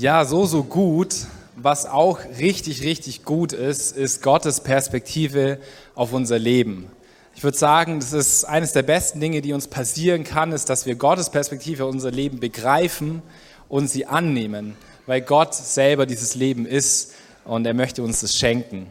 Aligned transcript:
Ja, 0.00 0.24
so, 0.24 0.46
so 0.46 0.62
gut. 0.62 1.12
Was 1.56 1.84
auch 1.84 2.20
richtig, 2.38 2.84
richtig 2.84 3.24
gut 3.24 3.52
ist, 3.52 3.96
ist 3.96 4.22
Gottes 4.22 4.60
Perspektive 4.60 5.58
auf 5.96 6.12
unser 6.12 6.38
Leben. 6.38 6.86
Ich 7.34 7.42
würde 7.42 7.58
sagen, 7.58 7.98
das 7.98 8.12
ist 8.12 8.44
eines 8.44 8.70
der 8.70 8.82
besten 8.82 9.18
Dinge, 9.18 9.42
die 9.42 9.52
uns 9.52 9.66
passieren 9.66 10.22
kann, 10.22 10.52
ist, 10.52 10.70
dass 10.70 10.86
wir 10.86 10.94
Gottes 10.94 11.30
Perspektive 11.30 11.82
auf 11.82 11.90
unser 11.90 12.12
Leben 12.12 12.38
begreifen 12.38 13.22
und 13.68 13.90
sie 13.90 14.06
annehmen, 14.06 14.76
weil 15.06 15.20
Gott 15.20 15.52
selber 15.52 16.06
dieses 16.06 16.36
Leben 16.36 16.64
ist 16.64 17.14
und 17.44 17.66
er 17.66 17.74
möchte 17.74 18.04
uns 18.04 18.20
das 18.20 18.38
schenken. 18.38 18.86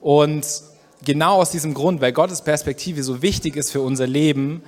Und 0.00 0.46
genau 1.04 1.34
aus 1.34 1.50
diesem 1.50 1.74
Grund, 1.74 2.00
weil 2.00 2.12
Gottes 2.12 2.40
Perspektive 2.40 3.02
so 3.02 3.20
wichtig 3.20 3.56
ist 3.56 3.72
für 3.72 3.82
unser 3.82 4.06
Leben, 4.06 4.62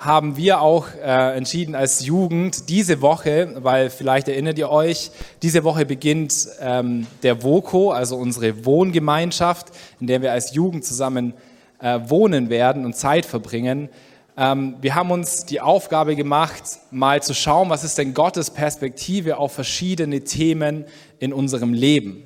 haben 0.00 0.38
wir 0.38 0.62
auch 0.62 0.86
äh, 0.94 1.36
entschieden 1.36 1.74
als 1.74 2.06
Jugend 2.06 2.70
diese 2.70 3.02
Woche, 3.02 3.54
weil 3.58 3.90
vielleicht 3.90 4.28
erinnert 4.28 4.56
ihr 4.56 4.70
euch, 4.70 5.10
diese 5.42 5.62
Woche 5.62 5.84
beginnt 5.84 6.48
ähm, 6.58 7.06
der 7.22 7.42
VOCO, 7.42 7.90
also 7.90 8.16
unsere 8.16 8.64
Wohngemeinschaft, 8.64 9.66
in 10.00 10.06
der 10.06 10.22
wir 10.22 10.32
als 10.32 10.54
Jugend 10.54 10.86
zusammen 10.86 11.34
äh, 11.82 12.00
wohnen 12.04 12.48
werden 12.48 12.86
und 12.86 12.96
Zeit 12.96 13.26
verbringen. 13.26 13.90
Ähm, 14.38 14.76
wir 14.80 14.94
haben 14.94 15.10
uns 15.10 15.44
die 15.44 15.60
Aufgabe 15.60 16.16
gemacht, 16.16 16.62
mal 16.90 17.22
zu 17.22 17.34
schauen, 17.34 17.68
was 17.68 17.84
ist 17.84 17.98
denn 17.98 18.14
Gottes 18.14 18.50
Perspektive 18.50 19.36
auf 19.36 19.52
verschiedene 19.52 20.22
Themen 20.24 20.86
in 21.18 21.34
unserem 21.34 21.74
Leben. 21.74 22.22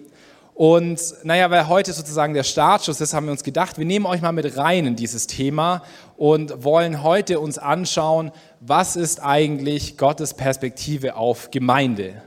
Und 0.55 1.01
naja, 1.25 1.51
weil 1.51 1.67
heute 1.67 1.93
sozusagen 1.93 2.33
der 2.33 2.45
Startschuss 2.45 3.01
ist, 3.01 3.13
haben 3.13 3.27
wir 3.27 3.33
uns 3.33 3.43
gedacht, 3.43 3.77
wir 3.77 3.85
nehmen 3.85 4.07
euch 4.07 4.23
mal 4.23 4.31
mit 4.31 4.57
rein 4.57 4.87
in 4.87 4.95
dieses 4.97 5.27
Thema 5.27 5.83
und 6.17 6.63
wollen 6.63 7.03
heute 7.03 7.41
uns 7.41 7.59
anschauen, 7.59 8.31
was 8.61 8.95
ist 8.95 9.21
eigentlich 9.21 9.99
Gottes 9.99 10.35
Perspektive 10.35 11.17
auf 11.17 11.51
Gemeinde. 11.51 12.23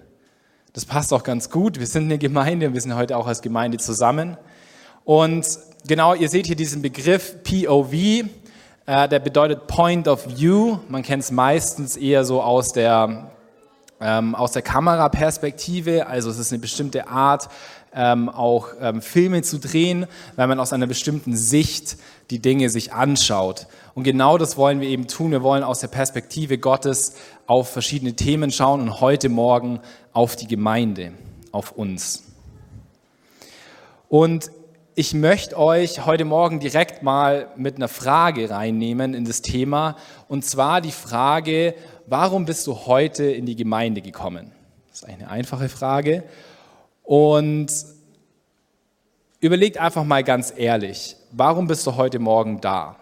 Das 0.73 0.85
passt 0.85 1.13
auch 1.13 1.23
ganz 1.23 1.49
gut. 1.49 1.79
Wir 1.79 1.87
sind 1.87 2.03
eine 2.03 2.17
Gemeinde 2.17 2.67
und 2.67 2.73
wir 2.73 2.81
sind 2.81 2.95
heute 2.95 3.15
auch 3.15 3.27
als 3.27 3.41
Gemeinde 3.41 3.77
zusammen. 3.77 4.37
Und 5.05 5.47
genau, 5.87 6.13
ihr 6.13 6.27
seht 6.27 6.47
hier 6.47 6.57
diesen 6.57 6.81
Begriff 6.81 7.37
POV, 7.43 7.93
äh, 7.93 9.07
der 9.07 9.19
bedeutet 9.19 9.67
Point 9.67 10.07
of 10.09 10.27
View. 10.27 10.79
Man 10.89 11.01
kennt 11.01 11.23
es 11.23 11.31
meistens 11.31 11.95
eher 11.95 12.25
so 12.25 12.41
aus 12.41 12.73
der, 12.73 13.31
ähm, 14.01 14.35
aus 14.35 14.51
der 14.51 14.61
Kameraperspektive. 14.61 16.07
Also 16.07 16.29
es 16.29 16.37
ist 16.37 16.51
eine 16.51 16.59
bestimmte 16.59 17.07
Art, 17.07 17.49
ähm, 17.97 18.29
auch 18.29 18.69
ähm, 18.79 19.01
Filme 19.01 19.41
zu 19.41 19.57
drehen, 19.57 20.05
weil 20.35 20.47
man 20.47 20.59
aus 20.59 20.71
einer 20.71 20.85
bestimmten 20.85 21.35
Sicht 21.35 21.97
die 22.29 22.39
Dinge 22.39 22.69
sich 22.69 22.93
anschaut. 22.93 23.65
Und 23.95 24.03
genau 24.03 24.37
das 24.37 24.55
wollen 24.55 24.79
wir 24.79 24.87
eben 24.87 25.07
tun. 25.07 25.31
Wir 25.31 25.41
wollen 25.41 25.63
aus 25.63 25.79
der 25.79 25.87
Perspektive 25.87 26.59
Gottes 26.59 27.15
auf 27.47 27.69
verschiedene 27.71 28.13
Themen 28.13 28.51
schauen 28.51 28.81
und 28.81 29.01
heute 29.01 29.29
Morgen 29.29 29.79
auf 30.13 30.35
die 30.35 30.47
Gemeinde, 30.47 31.13
auf 31.51 31.71
uns. 31.71 32.23
Und 34.09 34.51
ich 34.93 35.13
möchte 35.13 35.57
euch 35.57 36.05
heute 36.05 36.25
Morgen 36.25 36.59
direkt 36.59 37.01
mal 37.01 37.47
mit 37.55 37.77
einer 37.77 37.87
Frage 37.87 38.49
reinnehmen 38.49 39.15
in 39.15 39.25
das 39.25 39.41
Thema. 39.41 39.97
Und 40.27 40.45
zwar 40.45 40.81
die 40.81 40.91
Frage, 40.91 41.73
warum 42.05 42.45
bist 42.45 42.67
du 42.67 42.85
heute 42.85 43.23
in 43.23 43.45
die 43.45 43.55
Gemeinde 43.55 44.01
gekommen? 44.01 44.51
Das 44.89 45.01
ist 45.01 45.09
eine 45.09 45.29
einfache 45.29 45.69
Frage. 45.69 46.23
Und 47.07 47.71
überlegt 49.39 49.77
einfach 49.77 50.03
mal 50.03 50.25
ganz 50.25 50.53
ehrlich, 50.53 51.15
warum 51.31 51.65
bist 51.65 51.87
du 51.87 51.95
heute 51.95 52.19
Morgen 52.19 52.59
da? 52.59 52.97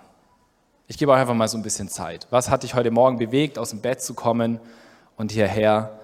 Ich 0.87 0.99
gebe 0.99 1.11
euch 1.11 1.17
einfach 1.17 1.33
mal 1.33 1.47
so 1.47 1.57
ein 1.57 1.63
bisschen 1.63 1.89
Zeit. 1.89 2.27
Was 2.29 2.51
hat 2.51 2.61
dich 2.61 2.75
heute 2.75 2.91
Morgen 2.91 3.17
bewegt, 3.17 3.57
aus 3.57 3.71
dem 3.71 3.81
Bett 3.81 4.03
zu 4.03 4.13
kommen 4.13 4.59
und 5.17 5.31
hierher 5.31 5.99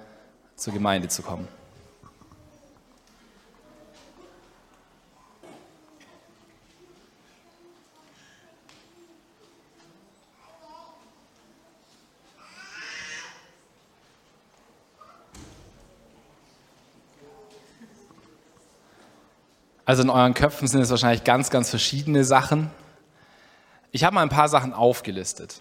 zur 0.55 0.73
Gemeinde 0.73 1.09
zu 1.09 1.21
kommen? 1.21 1.47
Also 19.91 20.03
in 20.03 20.09
euren 20.09 20.33
Köpfen 20.33 20.69
sind 20.69 20.79
es 20.79 20.89
wahrscheinlich 20.89 21.25
ganz, 21.25 21.49
ganz 21.49 21.69
verschiedene 21.69 22.23
Sachen. 22.23 22.69
Ich 23.91 24.05
habe 24.05 24.13
mal 24.13 24.21
ein 24.21 24.29
paar 24.29 24.47
Sachen 24.47 24.71
aufgelistet. 24.71 25.59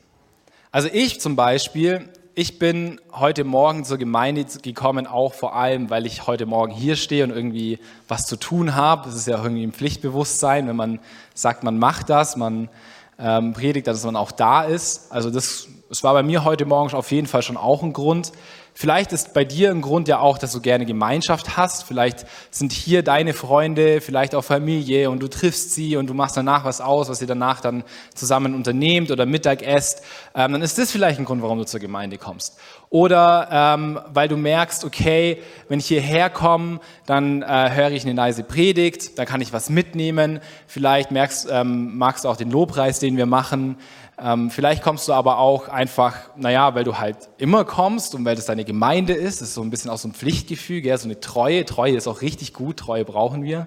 Also 0.70 0.88
ich 0.92 1.20
zum 1.20 1.34
Beispiel, 1.34 2.08
ich 2.36 2.60
bin 2.60 3.00
heute 3.10 3.42
Morgen 3.42 3.84
zur 3.84 3.98
Gemeinde 3.98 4.46
gekommen, 4.62 5.08
auch 5.08 5.34
vor 5.34 5.56
allem, 5.56 5.90
weil 5.90 6.06
ich 6.06 6.28
heute 6.28 6.46
Morgen 6.46 6.72
hier 6.72 6.94
stehe 6.94 7.24
und 7.24 7.30
irgendwie 7.30 7.80
was 8.06 8.26
zu 8.26 8.36
tun 8.36 8.76
habe. 8.76 9.06
Das 9.06 9.16
ist 9.16 9.26
ja 9.26 9.42
irgendwie 9.42 9.66
ein 9.66 9.72
Pflichtbewusstsein, 9.72 10.69
wenn 10.69 10.76
man 10.76 11.00
sagt, 11.34 11.64
man 11.64 11.80
macht 11.80 12.08
das, 12.08 12.36
man 12.36 12.69
ähm, 13.19 13.52
predigt, 13.52 13.88
dass 13.88 14.04
man 14.04 14.14
auch 14.14 14.30
da 14.30 14.62
ist. 14.62 15.10
Also 15.10 15.32
das, 15.32 15.66
das 15.88 16.04
war 16.04 16.14
bei 16.14 16.22
mir 16.22 16.44
heute 16.44 16.66
Morgen 16.66 16.94
auf 16.94 17.10
jeden 17.10 17.26
Fall 17.26 17.42
schon 17.42 17.56
auch 17.56 17.82
ein 17.82 17.92
Grund. 17.92 18.30
Vielleicht 18.80 19.12
ist 19.12 19.34
bei 19.34 19.44
dir 19.44 19.72
ein 19.72 19.82
Grund 19.82 20.08
ja 20.08 20.20
auch, 20.20 20.38
dass 20.38 20.52
du 20.52 20.60
gerne 20.62 20.86
Gemeinschaft 20.86 21.58
hast. 21.58 21.84
Vielleicht 21.84 22.24
sind 22.50 22.72
hier 22.72 23.02
deine 23.02 23.34
Freunde, 23.34 24.00
vielleicht 24.00 24.34
auch 24.34 24.42
Familie 24.42 25.10
und 25.10 25.20
du 25.20 25.28
triffst 25.28 25.74
sie 25.74 25.98
und 25.98 26.06
du 26.06 26.14
machst 26.14 26.38
danach 26.38 26.64
was 26.64 26.80
aus, 26.80 27.10
was 27.10 27.20
ihr 27.20 27.26
danach 27.26 27.60
dann 27.60 27.84
zusammen 28.14 28.54
unternehmt 28.54 29.10
oder 29.10 29.26
Mittag 29.26 29.60
esst. 29.60 30.02
Ähm, 30.34 30.52
dann 30.52 30.62
ist 30.62 30.78
das 30.78 30.90
vielleicht 30.90 31.19
ein 31.19 31.26
Grund, 31.26 31.42
warum 31.42 31.58
du 31.58 31.66
zur 31.66 31.78
Gemeinde 31.78 32.16
kommst. 32.16 32.58
Oder 32.88 33.48
ähm, 33.52 34.00
weil 34.14 34.28
du 34.28 34.38
merkst, 34.38 34.86
okay, 34.86 35.42
wenn 35.69 35.78
ich 35.78 35.86
hierher 35.86 36.30
komme, 36.30 36.80
dann 37.04 37.42
äh, 37.42 37.70
höre 37.74 37.90
ich 37.90 38.04
eine 38.04 38.14
nice 38.14 38.42
Predigt, 38.44 39.19
da 39.19 39.26
kann 39.26 39.42
ich 39.42 39.52
was 39.52 39.69
mitnehmen. 39.69 40.40
Vielleicht 40.66 41.10
merkst, 41.10 41.48
ähm, 41.52 41.98
magst 41.98 42.24
du 42.24 42.30
auch 42.30 42.36
den 42.36 42.50
Lobpreis, 42.50 42.98
den 42.98 43.19
wir 43.19 43.26
machen. 43.26 43.76
Ähm, 44.22 44.50
vielleicht 44.50 44.82
kommst 44.82 45.08
du 45.08 45.12
aber 45.14 45.38
auch 45.38 45.69
einfach, 45.69 46.14
naja, 46.36 46.74
weil 46.74 46.84
du 46.84 46.98
halt 46.98 47.16
immer 47.38 47.64
kommst 47.64 48.14
und 48.14 48.24
weil 48.24 48.36
das 48.36 48.46
deine 48.46 48.64
Gemeinde 48.70 49.14
ist. 49.14 49.41
Das 49.41 49.48
ist 49.48 49.54
so 49.54 49.62
ein 49.62 49.70
bisschen 49.70 49.91
auch 49.91 49.98
so 49.98 50.06
ein 50.06 50.14
Pflichtgefühl, 50.14 50.81
gell? 50.81 50.97
so 50.97 51.06
eine 51.06 51.19
Treue. 51.19 51.64
Treue 51.64 51.97
ist 51.97 52.06
auch 52.06 52.22
richtig 52.22 52.53
gut, 52.53 52.76
Treue 52.76 53.04
brauchen 53.04 53.42
wir. 53.42 53.66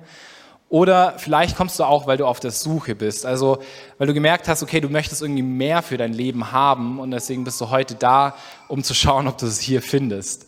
Oder 0.70 1.16
vielleicht 1.18 1.58
kommst 1.58 1.78
du 1.78 1.84
auch, 1.84 2.08
weil 2.08 2.18
du 2.18 2.26
auf 2.26 2.40
der 2.40 2.52
Suche 2.52 2.96
bist. 2.96 3.26
Also, 3.26 3.60
weil 3.98 4.08
du 4.08 4.14
gemerkt 4.14 4.48
hast, 4.48 4.64
okay, 4.64 4.80
du 4.80 4.88
möchtest 4.88 5.22
irgendwie 5.22 5.44
mehr 5.44 5.82
für 5.82 5.98
dein 5.98 6.14
Leben 6.14 6.54
haben 6.54 7.00
und 7.00 7.12
deswegen 7.12 7.44
bist 7.44 7.60
du 7.60 7.70
heute 7.70 7.96
da, 7.96 8.36
um 8.70 8.82
zu 8.82 8.94
schauen, 8.94 9.28
ob 9.28 9.38
du 9.38 9.46
es 9.46 9.60
hier 9.60 9.82
findest. 9.82 10.48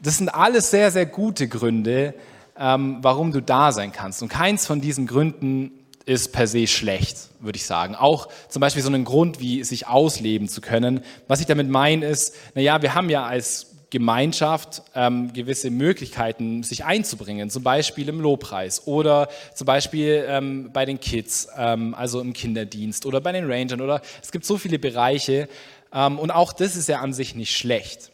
Das 0.00 0.18
sind 0.18 0.28
alles 0.28 0.70
sehr, 0.70 0.90
sehr 0.90 1.06
gute 1.06 1.48
Gründe, 1.48 2.14
ähm, 2.56 2.98
warum 3.00 3.32
du 3.32 3.40
da 3.40 3.72
sein 3.72 3.92
kannst. 3.92 4.22
Und 4.22 4.28
keins 4.28 4.66
von 4.66 4.80
diesen 4.80 5.06
Gründen 5.06 5.72
ist 6.08 6.32
per 6.32 6.46
se 6.46 6.66
schlecht, 6.66 7.28
würde 7.38 7.56
ich 7.56 7.66
sagen. 7.66 7.94
Auch 7.94 8.28
zum 8.48 8.60
Beispiel 8.60 8.82
so 8.82 8.88
einen 8.88 9.04
Grund 9.04 9.40
wie 9.40 9.62
sich 9.62 9.86
ausleben 9.86 10.48
zu 10.48 10.62
können. 10.62 11.04
Was 11.26 11.40
ich 11.40 11.46
damit 11.46 11.68
meine 11.68 12.06
ist, 12.06 12.34
naja, 12.54 12.80
wir 12.80 12.94
haben 12.94 13.10
ja 13.10 13.26
als 13.26 13.66
Gemeinschaft 13.90 14.82
ähm, 14.94 15.32
gewisse 15.34 15.70
Möglichkeiten, 15.70 16.62
sich 16.62 16.84
einzubringen, 16.84 17.50
zum 17.50 17.62
Beispiel 17.62 18.08
im 18.08 18.20
Lobpreis 18.20 18.86
oder 18.86 19.28
zum 19.54 19.66
Beispiel 19.66 20.24
ähm, 20.26 20.70
bei 20.72 20.86
den 20.86 20.98
Kids, 20.98 21.48
ähm, 21.56 21.94
also 21.94 22.20
im 22.20 22.32
Kinderdienst 22.32 23.04
oder 23.04 23.20
bei 23.20 23.32
den 23.32 23.50
Rangern 23.50 23.82
oder 23.82 24.00
es 24.22 24.32
gibt 24.32 24.46
so 24.46 24.56
viele 24.56 24.78
Bereiche 24.78 25.48
ähm, 25.92 26.18
und 26.18 26.30
auch 26.30 26.54
das 26.54 26.74
ist 26.74 26.88
ja 26.88 27.00
an 27.00 27.12
sich 27.12 27.34
nicht 27.34 27.54
schlecht. 27.54 28.10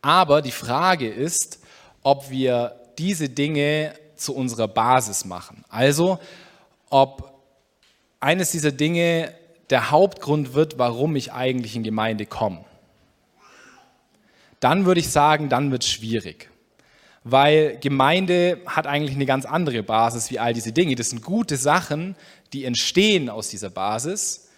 Aber 0.00 0.42
die 0.42 0.52
Frage 0.52 1.08
ist, 1.08 1.60
ob 2.02 2.30
wir 2.30 2.74
diese 2.98 3.28
Dinge 3.28 3.94
zu 4.16 4.34
unserer 4.34 4.68
Basis 4.68 5.24
machen. 5.24 5.64
Also 5.68 6.18
ob 6.92 7.32
eines 8.20 8.50
dieser 8.50 8.70
Dinge 8.70 9.32
der 9.70 9.90
Hauptgrund 9.90 10.52
wird, 10.52 10.78
warum 10.78 11.16
ich 11.16 11.32
eigentlich 11.32 11.74
in 11.74 11.82
Gemeinde 11.82 12.26
komme. 12.26 12.64
Dann 14.60 14.84
würde 14.84 15.00
ich 15.00 15.08
sagen, 15.08 15.48
dann 15.48 15.70
wird 15.70 15.84
es 15.84 15.90
schwierig. 15.90 16.50
Weil 17.24 17.78
Gemeinde 17.80 18.58
hat 18.66 18.86
eigentlich 18.86 19.16
eine 19.16 19.24
ganz 19.24 19.46
andere 19.46 19.82
Basis 19.82 20.30
wie 20.30 20.38
all 20.38 20.52
diese 20.52 20.72
Dinge. 20.72 20.94
Das 20.94 21.08
sind 21.10 21.22
gute 21.22 21.56
Sachen, 21.56 22.14
die 22.52 22.66
entstehen 22.66 23.30
aus 23.30 23.48
dieser 23.48 23.70
Basis. 23.70 24.50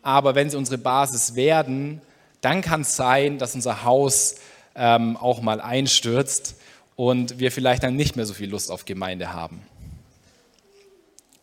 Aber 0.00 0.34
wenn 0.34 0.48
sie 0.48 0.56
unsere 0.56 0.78
Basis 0.78 1.34
werden, 1.34 2.00
dann 2.40 2.62
kann 2.62 2.80
es 2.80 2.96
sein, 2.96 3.38
dass 3.38 3.54
unser 3.54 3.84
Haus 3.84 4.36
ähm, 4.74 5.18
auch 5.18 5.42
mal 5.42 5.60
einstürzt 5.60 6.56
und 6.96 7.38
wir 7.38 7.52
vielleicht 7.52 7.82
dann 7.82 7.96
nicht 7.96 8.16
mehr 8.16 8.24
so 8.24 8.32
viel 8.32 8.48
Lust 8.48 8.70
auf 8.70 8.86
Gemeinde 8.86 9.34
haben. 9.34 9.60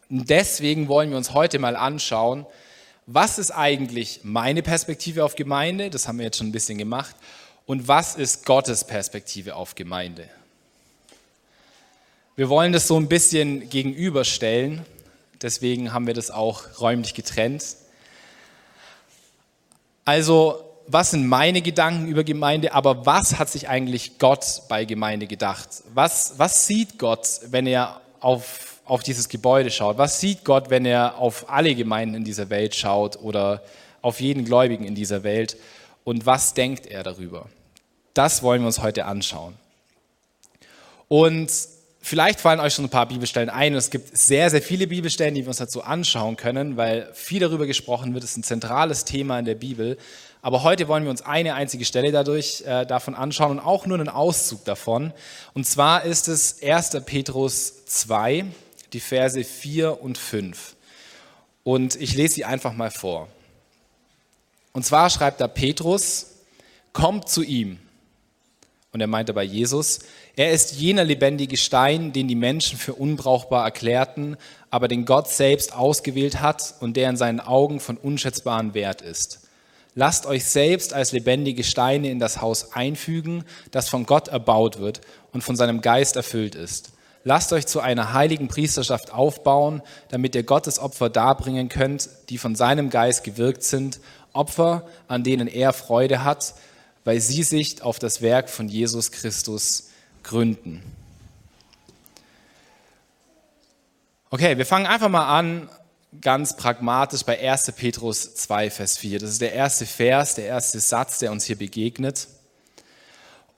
Und 0.10 0.30
deswegen 0.30 0.88
wollen 0.88 1.12
wir 1.12 1.18
uns 1.18 1.34
heute 1.34 1.60
mal 1.60 1.76
anschauen, 1.76 2.46
was 3.06 3.40
ist 3.40 3.52
eigentlich 3.52 4.22
meine 4.24 4.62
Perspektive 4.62 5.26
auf 5.26 5.36
Gemeinde? 5.36 5.90
Das 5.90 6.08
haben 6.08 6.18
wir 6.20 6.26
jetzt 6.26 6.38
schon 6.38 6.48
ein 6.48 6.52
bisschen 6.52 6.78
gemacht. 6.78 7.16
Und 7.66 7.88
was 7.88 8.16
ist 8.16 8.46
Gottes 8.46 8.84
Perspektive 8.84 9.56
auf 9.56 9.76
Gemeinde? 9.76 10.30
Wir 12.36 12.50
wollen 12.50 12.72
das 12.72 12.88
so 12.88 12.98
ein 12.98 13.08
bisschen 13.08 13.70
gegenüberstellen. 13.70 14.86
Deswegen 15.42 15.94
haben 15.94 16.08
wir 16.08 16.14
das 16.14 16.32
auch 16.32 16.80
räumlich 16.80 17.14
getrennt. 17.14 17.76
Also, 20.06 20.64
was 20.88 21.12
sind 21.12 21.28
meine 21.28 21.62
Gedanken 21.62 22.08
über 22.08 22.24
Gemeinde, 22.24 22.74
aber 22.74 23.06
was 23.06 23.38
hat 23.38 23.50
sich 23.50 23.70
eigentlich 23.70 24.18
Gott 24.18 24.64
bei 24.70 24.86
Gemeinde 24.86 25.28
gedacht? 25.28 25.70
Was, 25.94 26.34
was 26.38 26.66
sieht 26.66 26.98
Gott, 26.98 27.42
wenn 27.52 27.68
er 27.68 28.02
auf, 28.20 28.79
auf 28.90 29.04
dieses 29.04 29.30
Gebäude 29.30 29.72
schaut? 29.72 29.98
Was 29.98 30.20
sieht 30.20 30.44
Gott, 30.44 30.70
wenn 30.70 30.86
er 30.86 31.18
auf 31.18 31.50
alle 31.50 31.76
Gemeinden 31.76 32.16
in 32.16 32.24
dieser 32.24 32.50
Welt 32.50 32.76
schaut 32.76 33.18
oder 33.18 33.62
auf 34.02 34.20
jeden 34.20 34.46
Gläubigen 34.46 34.86
in 34.86 34.96
dieser 34.96 35.24
Welt? 35.24 35.58
Und 36.04 36.26
was 36.26 36.54
denkt 36.54 36.88
er 36.88 37.04
darüber? 37.04 37.48
Das 38.14 38.42
wollen 38.42 38.62
wir 38.62 38.68
uns 38.68 38.82
heute 38.82 39.06
anschauen. 39.06 39.54
Und 41.08 41.52
vielleicht 42.02 42.40
fallen 42.40 42.60
euch 42.60 42.74
schon 42.74 42.86
ein 42.86 42.90
paar 42.90 43.08
Bibelstellen 43.08 43.50
ein. 43.50 43.74
Es 43.76 43.90
gibt 43.90 44.18
sehr, 44.18 44.50
sehr 44.50 44.62
viele 44.62 44.88
Bibelstellen, 44.88 45.36
die 45.36 45.42
wir 45.42 45.50
uns 45.50 45.58
dazu 45.58 45.84
anschauen 45.84 46.36
können, 46.36 46.78
weil 46.78 47.10
viel 47.14 47.40
darüber 47.40 47.68
gesprochen 47.68 48.14
wird. 48.14 48.24
Es 48.24 48.32
ist 48.32 48.38
ein 48.38 48.44
zentrales 48.44 49.06
Thema 49.06 49.40
in 49.40 49.46
der 49.46 49.56
Bibel. 49.56 49.98
Aber 50.42 50.64
heute 50.64 50.88
wollen 50.88 51.04
wir 51.04 51.12
uns 51.12 51.22
eine 51.22 51.54
einzige 51.56 51.84
Stelle 51.84 52.12
dadurch 52.12 52.64
äh, 52.66 52.86
davon 52.86 53.14
anschauen 53.14 53.52
und 53.52 53.60
auch 53.60 53.86
nur 53.86 54.00
einen 54.00 54.08
Auszug 54.08 54.64
davon. 54.64 55.12
Und 55.54 55.68
zwar 55.68 56.04
ist 56.06 56.28
es 56.30 56.64
1. 56.64 57.02
Petrus 57.06 57.86
2, 57.86 58.46
die 58.94 59.00
Verse 59.00 59.44
4 59.44 60.02
und 60.02 60.18
5. 60.18 60.76
Und 61.64 61.96
ich 61.96 62.16
lese 62.16 62.36
sie 62.36 62.46
einfach 62.46 62.74
mal 62.74 62.92
vor. 62.92 63.28
Und 64.74 64.86
zwar 64.86 65.10
schreibt 65.10 65.42
da 65.42 65.48
Petrus, 65.48 66.28
kommt 66.94 67.30
zu 67.30 67.44
ihm. 67.44 67.80
Und 68.92 69.02
er 69.02 69.08
meint 69.08 69.30
dabei 69.30 69.44
Jesus. 69.44 70.00
Er 70.36 70.52
ist 70.52 70.74
jener 70.74 71.04
lebendige 71.04 71.58
Stein, 71.58 72.12
den 72.12 72.28
die 72.28 72.36
Menschen 72.36 72.80
für 72.80 72.96
unbrauchbar 72.96 73.64
erklärten, 73.66 74.36
aber 74.72 74.88
den 74.88 75.06
Gott 75.06 75.28
selbst 75.28 75.74
ausgewählt 75.76 76.42
hat 76.42 76.76
und 76.80 76.98
der 76.98 77.10
in 77.10 77.18
seinen 77.18 77.40
Augen 77.40 77.80
von 77.80 77.98
unschätzbarem 77.98 78.74
Wert 78.74 79.02
ist. 79.02 79.42
Lasst 79.96 80.26
euch 80.26 80.46
selbst 80.46 80.94
als 80.94 81.12
lebendige 81.12 81.64
Steine 81.64 82.10
in 82.10 82.20
das 82.20 82.42
Haus 82.42 82.74
einfügen, 82.74 83.44
das 83.72 83.90
von 83.90 84.06
Gott 84.06 84.28
erbaut 84.28 84.80
wird 84.80 85.02
und 85.34 85.44
von 85.44 85.56
seinem 85.56 85.82
Geist 85.82 86.16
erfüllt 86.16 86.56
ist. 86.56 86.92
Lasst 87.30 87.54
euch 87.54 87.68
zu 87.68 87.80
einer 87.80 88.14
heiligen 88.14 88.48
Priesterschaft 88.48 89.14
aufbauen, 89.14 89.84
damit 90.08 90.34
ihr 90.34 90.42
Gottes 90.42 90.80
Opfer 90.80 91.12
darbringen 91.12 91.70
könnt, 91.70 92.10
die 92.30 92.40
von 92.40 92.56
seinem 92.56 92.90
Geist 92.90 93.24
gewirkt 93.24 93.62
sind, 93.62 94.00
Opfer, 94.34 94.88
an 95.08 95.24
denen 95.24 95.48
er 95.48 95.72
Freude 95.74 96.24
hat, 96.24 96.56
weil 97.04 97.22
sie 97.22 97.44
sich 97.44 97.84
auf 97.84 98.00
das 98.00 98.24
Werk 98.24 98.50
von 98.50 98.68
Jesus 98.68 99.12
Christus 99.12 99.92
gründen. 100.24 100.82
Okay, 104.32 104.58
wir 104.58 104.66
fangen 104.66 104.88
einfach 104.88 105.10
mal 105.10 105.38
an, 105.38 105.70
ganz 106.22 106.58
pragmatisch 106.58 107.22
bei 107.22 107.40
1. 107.48 107.74
Petrus 107.74 108.34
2, 108.34 108.72
Vers 108.72 108.98
4. 108.98 109.20
Das 109.20 109.30
ist 109.30 109.42
der 109.42 109.54
erste 109.54 109.86
Vers, 109.86 110.34
der 110.34 110.46
erste 110.46 110.80
Satz, 110.80 111.20
der 111.20 111.32
uns 111.32 111.46
hier 111.46 111.60
begegnet. 111.60 112.28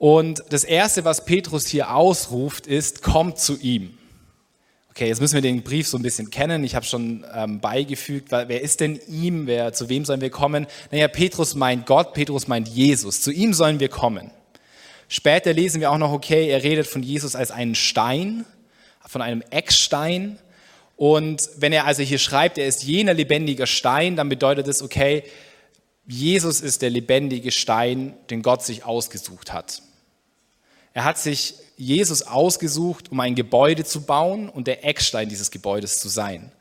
Und 0.02 0.42
das 0.48 0.64
Erste, 0.64 1.04
was 1.04 1.24
Petrus 1.24 1.68
hier 1.68 1.94
ausruft, 1.94 2.66
ist, 2.66 3.02
kommt 3.02 3.38
zu 3.38 3.56
ihm. 3.60 3.96
Okay, 4.90 5.06
jetzt 5.06 5.20
müssen 5.20 5.34
wir 5.34 5.42
den 5.42 5.62
Brief 5.62 5.86
so 5.86 5.96
ein 5.96 6.02
bisschen 6.02 6.28
kennen. 6.28 6.64
Ich 6.64 6.74
habe 6.74 6.84
schon 6.84 7.24
ähm, 7.32 7.60
beigefügt, 7.60 8.32
wer 8.32 8.60
ist 8.60 8.80
denn 8.80 8.98
ihm? 9.06 9.46
Wer, 9.46 9.72
zu 9.72 9.88
wem 9.88 10.04
sollen 10.04 10.20
wir 10.20 10.30
kommen? 10.30 10.66
Naja, 10.90 11.06
Petrus 11.06 11.54
meint 11.54 11.86
Gott, 11.86 12.14
Petrus 12.14 12.48
meint 12.48 12.66
Jesus. 12.66 13.20
Zu 13.20 13.30
ihm 13.30 13.54
sollen 13.54 13.78
wir 13.78 13.88
kommen. 13.88 14.32
Später 15.06 15.52
lesen 15.52 15.80
wir 15.80 15.92
auch 15.92 15.98
noch, 15.98 16.10
okay, 16.10 16.48
er 16.48 16.64
redet 16.64 16.88
von 16.88 17.04
Jesus 17.04 17.36
als 17.36 17.52
einen 17.52 17.76
Stein, 17.76 18.44
von 19.06 19.22
einem 19.22 19.44
Eckstein. 19.50 20.36
Und 20.96 21.48
wenn 21.58 21.72
er 21.72 21.86
also 21.86 22.02
hier 22.02 22.18
schreibt, 22.18 22.58
er 22.58 22.66
ist 22.66 22.82
jener 22.82 23.14
lebendige 23.14 23.68
Stein, 23.68 24.16
dann 24.16 24.28
bedeutet 24.28 24.66
es, 24.66 24.82
okay, 24.82 25.22
Jesus 26.08 26.60
ist 26.60 26.82
der 26.82 26.90
lebendige 26.90 27.52
Stein, 27.52 28.14
den 28.30 28.42
Gott 28.42 28.64
sich 28.64 28.84
ausgesucht 28.84 29.52
hat. 29.52 29.80
Er 30.94 31.04
hat 31.04 31.18
sich 31.18 31.54
Jesus 31.76 32.22
ausgesucht, 32.22 33.10
um 33.10 33.20
ein 33.20 33.34
Gebäude 33.34 33.84
zu 33.84 34.02
bauen 34.02 34.48
und 34.48 34.66
der 34.66 34.84
Eckstein 34.84 35.28
dieses 35.28 35.50
Gebäudes 35.50 35.98
zu 35.98 36.08
sein. 36.08 36.52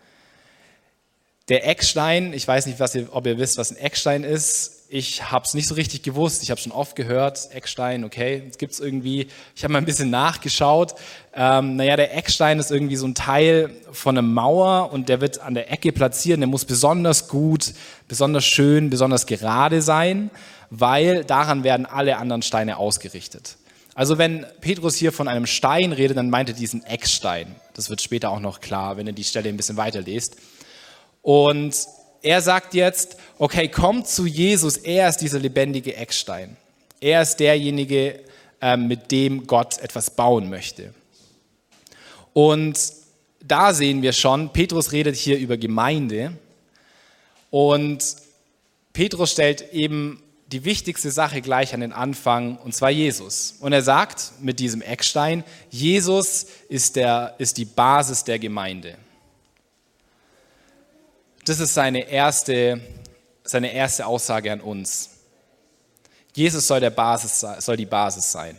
Der 1.50 1.68
Eckstein, 1.68 2.34
ich 2.34 2.48
weiß 2.48 2.66
nicht, 2.66 2.80
ihr, 2.96 3.10
ob 3.12 3.26
ihr 3.28 3.38
wisst, 3.38 3.58
was 3.58 3.72
ein 3.72 3.78
Eckstein 3.78 4.24
ist. 4.24 4.86
Ich 4.90 5.32
habe 5.32 5.46
es 5.46 5.54
nicht 5.54 5.68
so 5.68 5.76
richtig 5.76 6.02
gewusst. 6.02 6.44
Ich 6.44 6.52
habe 6.52 6.62
schon 6.62 6.72
oft 6.72 6.96
gehört, 6.96 7.50
Eckstein, 7.54 8.04
okay, 8.04 8.42
jetzt 8.46 8.58
gibt 8.58 8.74
es 8.74 8.80
irgendwie. 8.80 9.28
Ich 9.56 9.64
habe 9.64 9.74
mal 9.74 9.80
ein 9.80 9.86
bisschen 9.86 10.10
nachgeschaut. 10.10 10.96
Ähm, 11.36 11.76
naja, 11.76 11.98
der 11.98 12.16
Eckstein 12.16 12.60
ist 12.60 12.72
irgendwie 12.72 12.96
so 12.96 13.08
ein 13.08 13.16
Teil 13.16 13.70
von 13.92 14.18
einer 14.18 14.26
Mauer 14.26 14.94
und 14.94 15.10
der 15.10 15.20
wird 15.20 15.40
an 15.40 15.54
der 15.54 15.72
Ecke 15.72 15.92
platziert. 15.92 16.40
Der 16.40 16.48
muss 16.48 16.64
besonders 16.64 17.28
gut, 17.28 17.74
besonders 18.08 18.46
schön, 18.46 18.90
besonders 18.90 19.26
gerade 19.26 19.82
sein, 19.82 20.30
weil 20.70 21.26
daran 21.26 21.64
werden 21.64 21.86
alle 21.86 22.18
anderen 22.18 22.44
Steine 22.44 22.78
ausgerichtet. 22.78 23.58
Also 23.94 24.18
wenn 24.18 24.46
Petrus 24.62 24.96
hier 24.96 25.12
von 25.12 25.28
einem 25.28 25.46
Stein 25.46 25.92
redet, 25.92 26.18
dann 26.18 26.30
meint 26.30 26.50
er 26.50 26.56
diesen 26.56 26.84
Eckstein. 26.86 27.56
Das 27.74 27.90
wird 27.90 28.02
später 28.02 28.30
auch 28.30 28.40
noch 28.40 28.62
klar, 28.62 28.98
wenn 28.98 29.08
ihr 29.08 29.14
die 29.14 29.24
Stelle 29.24 29.50
ein 29.50 29.58
bisschen 29.58 29.78
weiterlest. 29.78 30.38
Und 31.22 31.76
er 32.22 32.42
sagt 32.42 32.74
jetzt, 32.74 33.18
okay, 33.38 33.68
kommt 33.68 34.08
zu 34.08 34.26
Jesus, 34.26 34.78
er 34.78 35.10
ist 35.10 35.18
dieser 35.18 35.40
lebendige 35.40 35.96
Eckstein. 35.96 36.56
Er 37.00 37.22
ist 37.22 37.38
derjenige, 37.38 38.20
ähm, 38.62 38.88
mit 38.88 39.12
dem 39.12 39.48
Gott 39.48 39.80
etwas 39.80 40.12
bauen 40.12 40.50
möchte. 40.50 40.94
Und 42.34 42.80
da 43.44 43.74
sehen 43.74 44.02
wir 44.02 44.14
schon, 44.14 44.54
Petrus 44.54 44.92
redet 44.92 45.16
hier 45.16 45.38
über 45.38 45.58
Gemeinde 45.58 46.34
und 47.50 48.16
Petrus 48.94 49.32
stellt 49.32 49.74
eben 49.74 50.22
die 50.52 50.66
wichtigste 50.66 51.12
Sache 51.12 51.42
gleich 51.42 51.74
an 51.74 51.80
den 51.80 51.94
Anfang, 51.94 52.58
und 52.58 52.76
zwar 52.76 52.90
Jesus. 52.90 53.56
Und 53.60 53.72
er 53.72 53.82
sagt 53.82 54.34
mit 54.42 54.60
diesem 54.60 54.82
Eckstein, 54.82 55.44
Jesus 55.70 56.48
ist, 56.68 56.98
der, 56.98 57.36
ist 57.38 57.58
die 57.58 57.66
Basis 57.66 58.24
der 58.24 58.38
Gemeinde. 58.38 58.98
Das 61.46 61.60
ist 61.60 61.74
seine 61.74 62.10
erste, 62.10 62.82
seine 63.44 63.74
erste 63.74 64.06
Aussage 64.06 64.52
an 64.52 64.62
uns. 64.62 65.10
Jesus 66.34 66.68
soll, 66.68 66.80
der 66.80 66.92
Basis, 66.92 67.46
soll 67.60 67.78
die 67.78 67.86
Basis 67.86 68.32
sein. 68.32 68.56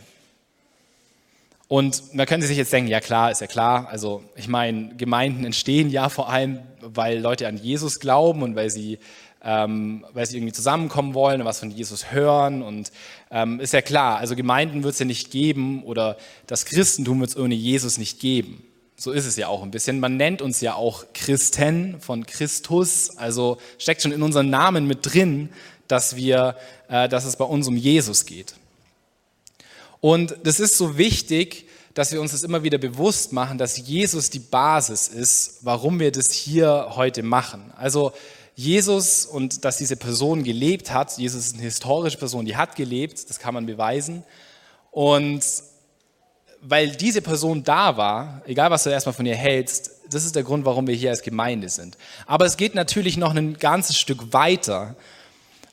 Und 1.67 2.13
man 2.13 2.27
könnte 2.27 2.45
sich 2.45 2.57
jetzt 2.57 2.73
denken, 2.73 2.89
ja 2.89 2.99
klar, 2.99 3.31
ist 3.31 3.41
ja 3.41 3.47
klar. 3.47 3.87
Also 3.89 4.23
ich 4.35 4.47
meine, 4.47 4.95
Gemeinden 4.95 5.45
entstehen 5.45 5.89
ja 5.89 6.09
vor 6.09 6.29
allem, 6.29 6.59
weil 6.81 7.19
Leute 7.19 7.47
an 7.47 7.57
Jesus 7.57 7.99
glauben 7.99 8.43
und 8.43 8.55
weil 8.55 8.69
sie, 8.69 8.99
ähm, 9.43 10.05
weil 10.13 10.25
sie 10.25 10.37
irgendwie 10.37 10.53
zusammenkommen 10.53 11.13
wollen 11.13 11.41
und 11.41 11.47
was 11.47 11.59
von 11.59 11.71
Jesus 11.71 12.11
hören. 12.11 12.61
Und 12.61 12.91
ähm, 13.29 13.59
ist 13.59 13.73
ja 13.73 13.81
klar, 13.81 14.17
also 14.17 14.35
Gemeinden 14.35 14.83
wird 14.83 14.93
es 14.93 14.99
ja 14.99 15.05
nicht 15.05 15.31
geben 15.31 15.83
oder 15.83 16.17
das 16.47 16.65
Christentum 16.65 17.19
wird 17.19 17.31
es 17.31 17.37
ohne 17.37 17.55
Jesus 17.55 17.97
nicht 17.97 18.19
geben. 18.19 18.63
So 18.95 19.11
ist 19.11 19.25
es 19.25 19.35
ja 19.35 19.47
auch 19.47 19.63
ein 19.63 19.71
bisschen. 19.71 19.99
Man 19.99 20.17
nennt 20.17 20.41
uns 20.41 20.61
ja 20.61 20.75
auch 20.75 21.05
Christen 21.13 21.99
von 21.99 22.25
Christus, 22.25 23.17
also 23.17 23.57
steckt 23.77 24.01
schon 24.01 24.13
in 24.13 24.21
unserem 24.21 24.49
Namen 24.49 24.87
mit 24.87 24.99
drin, 25.01 25.49
dass, 25.87 26.15
wir, 26.15 26.55
äh, 26.87 27.09
dass 27.09 27.25
es 27.25 27.35
bei 27.35 27.45
uns 27.45 27.67
um 27.67 27.75
Jesus 27.75 28.25
geht. 28.25 28.55
Und 29.99 30.35
das 30.43 30.59
ist 30.59 30.77
so 30.77 30.97
wichtig, 30.97 31.67
dass 31.93 32.11
wir 32.11 32.21
uns 32.21 32.31
das 32.31 32.43
immer 32.43 32.63
wieder 32.63 32.77
bewusst 32.77 33.33
machen, 33.33 33.57
dass 33.57 33.77
Jesus 33.77 34.29
die 34.29 34.39
Basis 34.39 35.07
ist, 35.07 35.59
warum 35.61 35.99
wir 35.99 36.11
das 36.11 36.31
hier 36.31 36.87
heute 36.91 37.23
machen. 37.23 37.71
Also 37.77 38.13
Jesus 38.55 39.25
und 39.25 39.65
dass 39.65 39.77
diese 39.77 39.95
Person 39.95 40.43
gelebt 40.43 40.91
hat, 40.91 41.17
Jesus 41.17 41.47
ist 41.47 41.53
eine 41.55 41.63
historische 41.63 42.17
Person, 42.17 42.45
die 42.45 42.55
hat 42.55 42.75
gelebt, 42.75 43.29
das 43.29 43.39
kann 43.39 43.53
man 43.53 43.65
beweisen. 43.65 44.23
Und 44.91 45.43
weil 46.61 46.95
diese 46.95 47.21
Person 47.21 47.63
da 47.63 47.97
war, 47.97 48.41
egal 48.45 48.71
was 48.71 48.83
du 48.83 48.89
erstmal 48.89 49.13
von 49.13 49.25
ihr 49.25 49.35
hältst, 49.35 49.91
das 50.09 50.25
ist 50.25 50.35
der 50.35 50.43
Grund, 50.43 50.65
warum 50.65 50.87
wir 50.87 50.95
hier 50.95 51.09
als 51.09 51.21
Gemeinde 51.21 51.67
sind. 51.69 51.97
Aber 52.25 52.45
es 52.45 52.57
geht 52.57 52.75
natürlich 52.75 53.17
noch 53.17 53.35
ein 53.35 53.57
ganzes 53.57 53.97
Stück 53.97 54.31
weiter, 54.33 54.95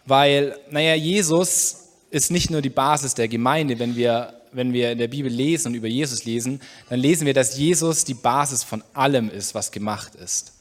weil, 0.07 0.59
naja, 0.71 0.95
Jesus 0.95 1.89
ist 2.11 2.31
nicht 2.31 2.51
nur 2.51 2.63
die 2.63 2.71
Basis 2.71 3.15
der 3.15 3.29
Gemeinde. 3.29 3.79
Wenn 3.79 3.95
wir, 3.95 4.41
wenn 4.53 4.73
wir 4.73 4.93
in 4.93 4.99
der 4.99 5.09
Bibel 5.09 5.31
lesen 5.31 5.69
und 5.69 5.75
über 5.75 5.87
Jesus 5.87 6.25
lesen, 6.25 6.61
dann 6.89 6.99
lesen 6.99 7.27
wir, 7.27 7.35
dass 7.35 7.57
Jesus 7.57 8.05
die 8.05 8.15
Basis 8.15 8.65
von 8.65 8.83
allem 8.95 9.31
ist, 9.31 9.55
was 9.55 9.71
gemacht 9.71 10.15
ist. 10.17 10.55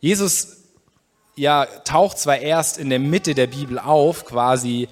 Jesus 0.00 0.61
ja, 1.36 1.66
taucht 1.84 2.18
zwar 2.18 2.38
erst 2.38 2.78
in 2.78 2.90
der 2.90 2.98
Mitte 2.98 3.34
der 3.34 3.46
Bibel 3.46 3.78
auf, 3.78 4.24
quasi 4.24 4.88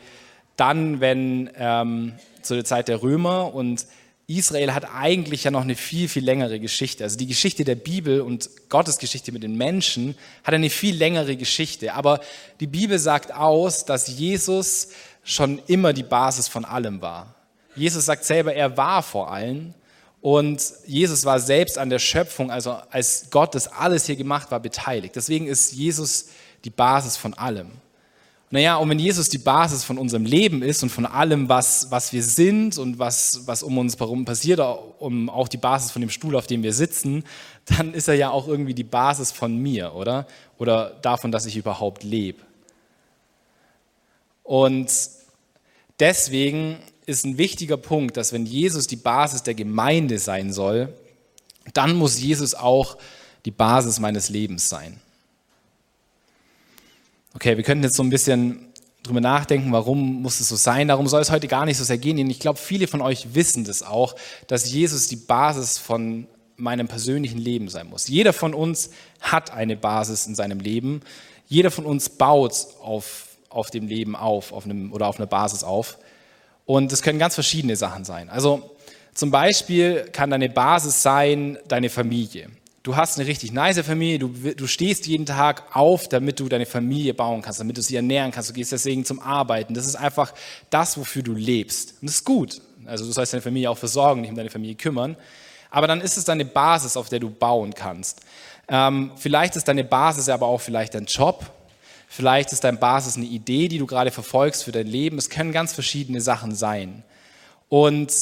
dann, 0.56 1.00
wenn 1.00 1.50
ähm, 1.56 2.14
zu 2.42 2.54
der 2.54 2.64
Zeit 2.64 2.88
der 2.88 3.02
Römer 3.02 3.54
und 3.54 3.86
Israel 4.26 4.74
hat 4.74 4.86
eigentlich 4.94 5.42
ja 5.42 5.50
noch 5.50 5.62
eine 5.62 5.74
viel, 5.74 6.08
viel 6.08 6.24
längere 6.24 6.60
Geschichte. 6.60 7.02
Also 7.02 7.18
die 7.18 7.26
Geschichte 7.26 7.64
der 7.64 7.74
Bibel 7.74 8.20
und 8.20 8.48
Gottes 8.68 8.98
Geschichte 8.98 9.32
mit 9.32 9.42
den 9.42 9.56
Menschen 9.56 10.14
hat 10.44 10.54
eine 10.54 10.70
viel 10.70 10.94
längere 10.94 11.36
Geschichte. 11.36 11.94
Aber 11.94 12.20
die 12.60 12.68
Bibel 12.68 13.00
sagt 13.00 13.34
aus, 13.34 13.86
dass 13.86 14.06
Jesus 14.06 14.90
schon 15.24 15.60
immer 15.66 15.92
die 15.92 16.04
Basis 16.04 16.46
von 16.46 16.64
allem 16.64 17.02
war. 17.02 17.34
Jesus 17.74 18.04
sagt 18.04 18.24
selber, 18.24 18.54
er 18.54 18.76
war 18.76 19.02
vor 19.02 19.32
allen. 19.32 19.74
Und 20.20 20.62
Jesus 20.86 21.24
war 21.24 21.40
selbst 21.40 21.78
an 21.78 21.88
der 21.88 21.98
Schöpfung, 21.98 22.50
also 22.50 22.76
als 22.90 23.28
Gott 23.30 23.54
das 23.54 23.68
alles 23.68 24.06
hier 24.06 24.16
gemacht 24.16 24.50
war, 24.50 24.60
beteiligt. 24.60 25.16
Deswegen 25.16 25.46
ist 25.46 25.72
Jesus 25.72 26.26
die 26.64 26.70
Basis 26.70 27.16
von 27.16 27.32
allem. 27.34 27.70
Naja, 28.52 28.76
und 28.76 28.90
wenn 28.90 28.98
Jesus 28.98 29.28
die 29.28 29.38
Basis 29.38 29.84
von 29.84 29.96
unserem 29.96 30.24
Leben 30.24 30.62
ist 30.62 30.82
und 30.82 30.90
von 30.90 31.06
allem, 31.06 31.48
was, 31.48 31.90
was 31.92 32.12
wir 32.12 32.22
sind 32.22 32.78
und 32.78 32.98
was, 32.98 33.46
was 33.46 33.62
um 33.62 33.78
uns 33.78 33.98
herum 33.98 34.24
passiert, 34.24 34.60
um 34.98 35.30
auch 35.30 35.46
die 35.46 35.56
Basis 35.56 35.92
von 35.92 36.02
dem 36.02 36.10
Stuhl, 36.10 36.34
auf 36.34 36.48
dem 36.48 36.64
wir 36.64 36.72
sitzen, 36.72 37.22
dann 37.66 37.94
ist 37.94 38.08
er 38.08 38.14
ja 38.14 38.30
auch 38.30 38.48
irgendwie 38.48 38.74
die 38.74 38.84
Basis 38.84 39.30
von 39.30 39.56
mir, 39.56 39.94
oder? 39.94 40.26
Oder 40.58 40.98
davon, 41.00 41.30
dass 41.30 41.46
ich 41.46 41.56
überhaupt 41.56 42.02
lebe. 42.02 42.40
Und 44.42 44.90
deswegen 46.00 46.80
ist 47.10 47.24
ein 47.24 47.38
wichtiger 47.38 47.76
Punkt, 47.76 48.16
dass 48.16 48.32
wenn 48.32 48.46
Jesus 48.46 48.86
die 48.86 48.96
Basis 48.96 49.42
der 49.42 49.54
Gemeinde 49.54 50.18
sein 50.18 50.52
soll, 50.52 50.94
dann 51.74 51.94
muss 51.96 52.20
Jesus 52.20 52.54
auch 52.54 52.96
die 53.44 53.50
Basis 53.50 54.00
meines 54.00 54.28
Lebens 54.28 54.68
sein. 54.68 55.00
Okay, 57.34 57.56
wir 57.56 57.64
könnten 57.64 57.84
jetzt 57.84 57.96
so 57.96 58.02
ein 58.02 58.10
bisschen 58.10 58.70
drüber 59.02 59.20
nachdenken, 59.20 59.72
warum 59.72 60.22
muss 60.22 60.40
es 60.40 60.48
so 60.48 60.56
sein. 60.56 60.88
Darum 60.88 61.06
soll 61.06 61.22
es 61.22 61.30
heute 61.30 61.48
gar 61.48 61.64
nicht 61.64 61.78
so 61.78 61.84
sehr 61.84 61.98
gehen. 61.98 62.18
Ich 62.30 62.40
glaube, 62.40 62.58
viele 62.58 62.86
von 62.86 63.00
euch 63.00 63.34
wissen 63.34 63.64
das 63.64 63.82
auch, 63.82 64.14
dass 64.46 64.70
Jesus 64.70 65.08
die 65.08 65.16
Basis 65.16 65.78
von 65.78 66.26
meinem 66.56 66.88
persönlichen 66.88 67.38
Leben 67.38 67.68
sein 67.68 67.88
muss. 67.88 68.08
Jeder 68.08 68.32
von 68.32 68.52
uns 68.52 68.90
hat 69.20 69.52
eine 69.52 69.76
Basis 69.76 70.26
in 70.26 70.34
seinem 70.34 70.60
Leben. 70.60 71.00
Jeder 71.48 71.70
von 71.70 71.86
uns 71.86 72.10
baut 72.10 72.66
auf, 72.82 73.28
auf 73.48 73.70
dem 73.70 73.86
Leben 73.86 74.14
auf, 74.14 74.52
auf 74.52 74.64
einem, 74.64 74.92
oder 74.92 75.08
auf 75.08 75.18
einer 75.18 75.26
Basis 75.26 75.64
auf. 75.64 75.98
Und 76.70 76.92
es 76.92 77.02
können 77.02 77.18
ganz 77.18 77.34
verschiedene 77.34 77.74
Sachen 77.74 78.04
sein. 78.04 78.30
Also 78.30 78.76
zum 79.12 79.32
Beispiel 79.32 80.08
kann 80.12 80.30
deine 80.30 80.48
Basis 80.48 81.02
sein 81.02 81.58
deine 81.66 81.90
Familie. 81.90 82.48
Du 82.84 82.94
hast 82.94 83.18
eine 83.18 83.26
richtig 83.26 83.50
nice 83.50 83.80
Familie, 83.80 84.20
du, 84.20 84.28
du 84.28 84.68
stehst 84.68 85.08
jeden 85.08 85.26
Tag 85.26 85.64
auf, 85.74 86.08
damit 86.08 86.38
du 86.38 86.48
deine 86.48 86.66
Familie 86.66 87.12
bauen 87.12 87.42
kannst, 87.42 87.58
damit 87.58 87.76
du 87.76 87.82
sie 87.82 87.96
ernähren 87.96 88.30
kannst, 88.30 88.50
du 88.50 88.54
gehst 88.54 88.70
deswegen 88.70 89.04
zum 89.04 89.18
Arbeiten. 89.18 89.74
Das 89.74 89.84
ist 89.84 89.96
einfach 89.96 90.32
das, 90.70 90.96
wofür 90.96 91.24
du 91.24 91.34
lebst. 91.34 91.94
Und 92.00 92.08
das 92.08 92.18
ist 92.18 92.24
gut. 92.24 92.62
Also 92.86 93.04
du 93.04 93.10
sollst 93.10 93.32
deine 93.32 93.42
Familie 93.42 93.68
auch 93.68 93.78
versorgen, 93.78 94.22
dich 94.22 94.30
um 94.30 94.36
deine 94.36 94.50
Familie 94.50 94.76
kümmern. 94.76 95.16
Aber 95.72 95.88
dann 95.88 96.00
ist 96.00 96.16
es 96.16 96.24
deine 96.24 96.44
Basis, 96.44 96.96
auf 96.96 97.08
der 97.08 97.18
du 97.18 97.30
bauen 97.30 97.74
kannst. 97.74 98.20
Ähm, 98.68 99.10
vielleicht 99.16 99.56
ist 99.56 99.66
deine 99.66 99.82
Basis 99.82 100.28
aber 100.28 100.46
auch 100.46 100.60
vielleicht 100.60 100.94
dein 100.94 101.06
Job. 101.06 101.50
Vielleicht 102.12 102.52
ist 102.52 102.64
deine 102.64 102.76
Basis 102.76 103.16
eine 103.16 103.26
Idee, 103.26 103.68
die 103.68 103.78
du 103.78 103.86
gerade 103.86 104.10
verfolgst 104.10 104.64
für 104.64 104.72
dein 104.72 104.88
Leben. 104.88 105.16
Es 105.16 105.30
können 105.30 105.52
ganz 105.52 105.72
verschiedene 105.72 106.20
Sachen 106.20 106.56
sein. 106.56 107.04
Und 107.68 108.12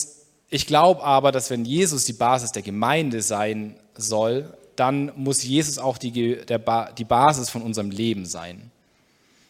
ich 0.51 0.67
glaube 0.67 1.03
aber, 1.03 1.33
dass 1.33 1.49
wenn 1.49 1.65
Jesus 1.65 2.05
die 2.05 2.13
Basis 2.13 2.53
der 2.53 2.61
Gemeinde 2.61 3.23
sein 3.23 3.81
soll, 3.97 4.53
dann 4.77 5.11
muss 5.17 5.43
Jesus 5.43 5.79
auch 5.79 5.97
die, 5.97 6.37
der, 6.37 6.93
die 6.99 7.05
Basis 7.05 7.49
von 7.49 7.63
unserem 7.63 7.91
Leben 7.91 8.27
sein. 8.27 8.71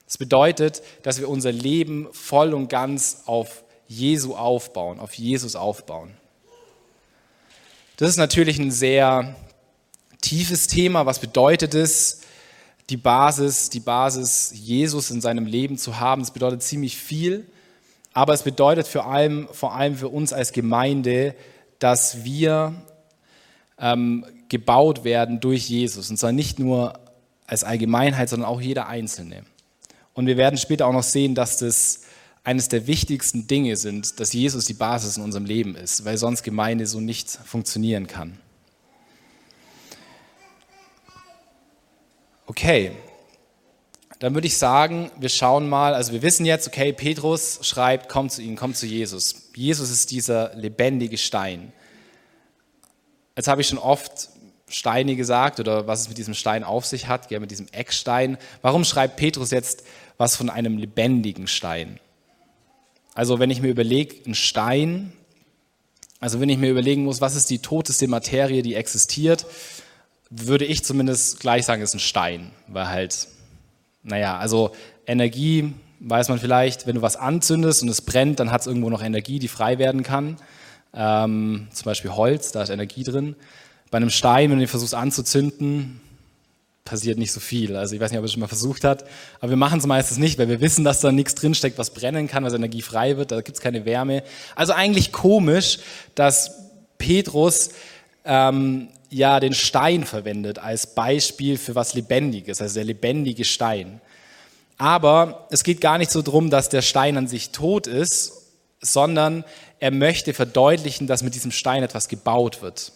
Das 0.06 0.18
bedeutet, 0.18 0.82
dass 1.02 1.18
wir 1.18 1.28
unser 1.28 1.50
Leben 1.50 2.06
voll 2.12 2.54
und 2.54 2.68
ganz 2.68 3.22
auf 3.26 3.64
Jesu 3.88 4.36
aufbauen, 4.36 5.00
auf 5.00 5.14
Jesus 5.14 5.56
aufbauen. 5.56 6.12
Das 7.96 8.08
ist 8.08 8.18
natürlich 8.18 8.60
ein 8.60 8.70
sehr 8.70 9.34
tiefes 10.20 10.68
Thema. 10.68 11.06
Was 11.06 11.18
bedeutet 11.18 11.74
es, 11.74 12.20
die 12.90 12.96
Basis, 12.96 13.70
die 13.70 13.80
Basis 13.80 14.52
Jesus 14.54 15.10
in 15.10 15.20
seinem 15.20 15.46
Leben 15.46 15.78
zu 15.78 16.00
haben? 16.00 16.22
Das 16.22 16.30
bedeutet 16.30 16.62
ziemlich 16.62 16.96
viel, 16.96 17.46
aber 18.12 18.32
es 18.32 18.42
bedeutet 18.42 18.88
vor 18.88 19.06
allem, 19.06 19.48
vor 19.52 19.74
allem 19.74 19.94
für 19.96 20.08
uns 20.08 20.32
als 20.32 20.52
Gemeinde, 20.52 21.34
dass 21.78 22.24
wir 22.24 22.74
ähm, 23.78 24.24
gebaut 24.48 25.04
werden 25.04 25.40
durch 25.40 25.68
Jesus. 25.68 26.10
Und 26.10 26.16
zwar 26.16 26.32
nicht 26.32 26.58
nur 26.58 26.98
als 27.46 27.64
Allgemeinheit, 27.64 28.28
sondern 28.28 28.48
auch 28.48 28.60
jeder 28.60 28.88
Einzelne. 28.88 29.44
Und 30.14 30.26
wir 30.26 30.36
werden 30.36 30.58
später 30.58 30.86
auch 30.86 30.92
noch 30.92 31.02
sehen, 31.02 31.34
dass 31.34 31.58
das 31.58 32.00
eines 32.44 32.68
der 32.68 32.86
wichtigsten 32.86 33.46
Dinge 33.46 33.76
sind, 33.76 34.20
dass 34.20 34.32
Jesus 34.32 34.64
die 34.64 34.74
Basis 34.74 35.16
in 35.16 35.22
unserem 35.22 35.44
Leben 35.44 35.76
ist, 35.76 36.04
weil 36.04 36.16
sonst 36.16 36.42
Gemeinde 36.42 36.86
so 36.86 37.00
nicht 37.00 37.30
funktionieren 37.30 38.06
kann. 38.06 38.38
Okay, 42.50 42.92
dann 44.20 44.32
würde 44.32 44.46
ich 44.46 44.56
sagen, 44.56 45.10
wir 45.18 45.28
schauen 45.28 45.68
mal, 45.68 45.92
also 45.92 46.12
wir 46.12 46.22
wissen 46.22 46.46
jetzt, 46.46 46.66
okay, 46.66 46.94
Petrus 46.94 47.58
schreibt, 47.60 48.08
komm 48.08 48.30
zu 48.30 48.40
ihm, 48.40 48.56
komm 48.56 48.72
zu 48.72 48.86
Jesus. 48.86 49.50
Jesus 49.54 49.90
ist 49.90 50.10
dieser 50.10 50.54
lebendige 50.54 51.18
Stein. 51.18 51.74
Jetzt 53.36 53.48
habe 53.48 53.60
ich 53.60 53.68
schon 53.68 53.76
oft 53.76 54.30
Steine 54.66 55.14
gesagt 55.14 55.60
oder 55.60 55.86
was 55.86 56.00
es 56.00 56.08
mit 56.08 56.16
diesem 56.16 56.32
Stein 56.32 56.64
auf 56.64 56.86
sich 56.86 57.06
hat, 57.06 57.30
mit 57.30 57.50
diesem 57.50 57.68
Eckstein. 57.70 58.38
Warum 58.62 58.86
schreibt 58.86 59.16
Petrus 59.16 59.50
jetzt 59.50 59.84
was 60.16 60.34
von 60.34 60.48
einem 60.48 60.78
lebendigen 60.78 61.48
Stein? 61.48 62.00
Also 63.14 63.38
wenn 63.40 63.50
ich 63.50 63.60
mir 63.60 63.68
überlege, 63.68 64.16
ein 64.26 64.34
Stein, 64.34 65.12
also 66.18 66.40
wenn 66.40 66.48
ich 66.48 66.56
mir 66.56 66.70
überlegen 66.70 67.04
muss, 67.04 67.20
was 67.20 67.36
ist 67.36 67.50
die 67.50 67.58
toteste 67.58 68.08
Materie, 68.08 68.62
die 68.62 68.74
existiert, 68.74 69.44
würde 70.30 70.64
ich 70.64 70.84
zumindest 70.84 71.40
gleich 71.40 71.64
sagen, 71.64 71.82
ist 71.82 71.94
ein 71.94 72.00
Stein, 72.00 72.50
weil 72.66 72.88
halt, 72.88 73.28
naja, 74.02 74.38
also 74.38 74.72
Energie 75.06 75.72
weiß 76.00 76.28
man 76.28 76.38
vielleicht, 76.38 76.86
wenn 76.86 76.96
du 76.96 77.02
was 77.02 77.16
anzündest 77.16 77.82
und 77.82 77.88
es 77.88 78.02
brennt, 78.02 78.40
dann 78.40 78.52
hat 78.52 78.60
es 78.60 78.66
irgendwo 78.66 78.90
noch 78.90 79.02
Energie, 79.02 79.38
die 79.38 79.48
frei 79.48 79.78
werden 79.78 80.02
kann 80.02 80.36
ähm, 80.94 81.68
zum 81.72 81.84
Beispiel 81.84 82.12
Holz, 82.12 82.52
da 82.52 82.62
ist 82.62 82.70
Energie 82.70 83.04
drin. 83.04 83.36
Bei 83.90 83.96
einem 83.96 84.10
Stein, 84.10 84.50
wenn 84.50 84.58
du 84.58 84.64
ihn 84.64 84.68
versuchst 84.68 84.94
anzuzünden, 84.94 86.00
passiert 86.84 87.18
nicht 87.18 87.32
so 87.32 87.40
viel. 87.40 87.76
Also 87.76 87.94
ich 87.94 88.00
weiß 88.00 88.10
nicht, 88.10 88.18
ob 88.18 88.24
es 88.24 88.32
schon 88.32 88.40
mal 88.40 88.48
versucht 88.48 88.84
hat, 88.84 89.04
aber 89.40 89.50
wir 89.50 89.56
machen 89.56 89.78
es 89.78 89.86
meistens 89.86 90.18
nicht, 90.18 90.38
weil 90.38 90.48
wir 90.48 90.60
wissen, 90.60 90.84
dass 90.84 91.00
da 91.00 91.12
nichts 91.12 91.34
drinsteckt, 91.34 91.78
was 91.78 91.90
brennen 91.90 92.28
kann, 92.28 92.44
was 92.44 92.54
Energie 92.54 92.82
frei 92.82 93.16
wird, 93.16 93.30
da 93.30 93.40
gibt 93.42 93.56
es 93.56 93.62
keine 93.62 93.84
Wärme. 93.84 94.22
Also 94.56 94.72
eigentlich 94.72 95.12
komisch, 95.12 95.78
dass 96.14 96.50
Petrus 96.96 97.70
ähm, 98.24 98.88
ja 99.10 99.40
den 99.40 99.54
Stein 99.54 100.04
verwendet 100.04 100.58
als 100.58 100.94
Beispiel 100.94 101.56
für 101.56 101.74
was 101.74 101.94
Lebendiges, 101.94 102.60
also 102.60 102.74
der 102.74 102.84
lebendige 102.84 103.44
Stein. 103.44 104.00
Aber 104.76 105.46
es 105.50 105.64
geht 105.64 105.80
gar 105.80 105.98
nicht 105.98 106.10
so 106.10 106.22
darum, 106.22 106.50
dass 106.50 106.68
der 106.68 106.82
Stein 106.82 107.16
an 107.16 107.26
sich 107.26 107.50
tot 107.50 107.86
ist, 107.86 108.32
sondern 108.80 109.44
er 109.80 109.90
möchte 109.90 110.34
verdeutlichen, 110.34 111.06
dass 111.06 111.22
mit 111.22 111.34
diesem 111.34 111.50
Stein 111.50 111.82
etwas 111.82 112.08
gebaut 112.08 112.62
wird. 112.62 112.92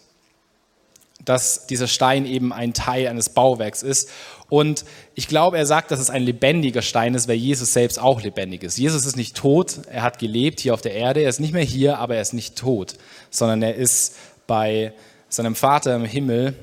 Dass 1.24 1.66
dieser 1.66 1.88
Stein 1.88 2.24
eben 2.26 2.52
ein 2.52 2.72
Teil 2.72 3.08
eines 3.08 3.30
Bauwerks 3.30 3.82
ist. 3.82 4.10
Und 4.48 4.84
ich 5.14 5.28
glaube, 5.28 5.58
er 5.58 5.66
sagt, 5.66 5.90
dass 5.90 6.00
es 6.00 6.10
ein 6.10 6.22
lebendiger 6.22 6.82
Stein 6.82 7.14
ist, 7.14 7.26
weil 7.26 7.36
Jesus 7.36 7.72
selbst 7.72 7.98
auch 7.98 8.22
lebendig 8.22 8.62
ist. 8.62 8.78
Jesus 8.78 9.04
ist 9.04 9.16
nicht 9.16 9.36
tot, 9.36 9.80
er 9.90 10.02
hat 10.02 10.18
gelebt 10.18 10.60
hier 10.60 10.74
auf 10.74 10.82
der 10.82 10.94
Erde, 10.94 11.20
er 11.20 11.30
ist 11.30 11.40
nicht 11.40 11.54
mehr 11.54 11.64
hier, 11.64 11.98
aber 11.98 12.16
er 12.16 12.22
ist 12.22 12.34
nicht 12.34 12.56
tot, 12.56 12.94
sondern 13.30 13.62
er 13.62 13.74
ist 13.74 14.16
bei 14.46 14.92
seinem 15.32 15.54
Vater 15.54 15.96
im 15.96 16.04
Himmel 16.04 16.54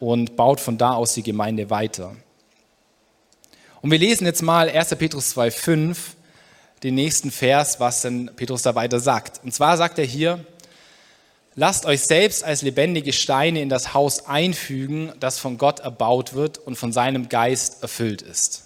und 0.00 0.36
baut 0.36 0.60
von 0.60 0.78
da 0.78 0.92
aus 0.92 1.14
die 1.14 1.22
Gemeinde 1.22 1.70
weiter. 1.70 2.16
Und 3.80 3.90
wir 3.90 3.98
lesen 3.98 4.26
jetzt 4.26 4.42
mal 4.42 4.68
1. 4.68 4.96
Petrus 4.96 5.36
2,5 5.36 5.96
den 6.82 6.94
nächsten 6.94 7.30
Vers, 7.30 7.80
was 7.80 8.02
denn 8.02 8.30
Petrus 8.36 8.62
da 8.62 8.74
weiter 8.74 9.00
sagt. 9.00 9.40
Und 9.44 9.52
zwar 9.52 9.76
sagt 9.76 9.98
er 9.98 10.04
hier, 10.04 10.44
lasst 11.54 11.86
euch 11.86 12.02
selbst 12.02 12.44
als 12.44 12.62
lebendige 12.62 13.12
Steine 13.12 13.60
in 13.60 13.68
das 13.68 13.94
Haus 13.94 14.26
einfügen, 14.26 15.12
das 15.20 15.38
von 15.38 15.58
Gott 15.58 15.80
erbaut 15.80 16.34
wird 16.34 16.58
und 16.58 16.76
von 16.76 16.92
seinem 16.92 17.28
Geist 17.28 17.82
erfüllt 17.82 18.22
ist. 18.22 18.64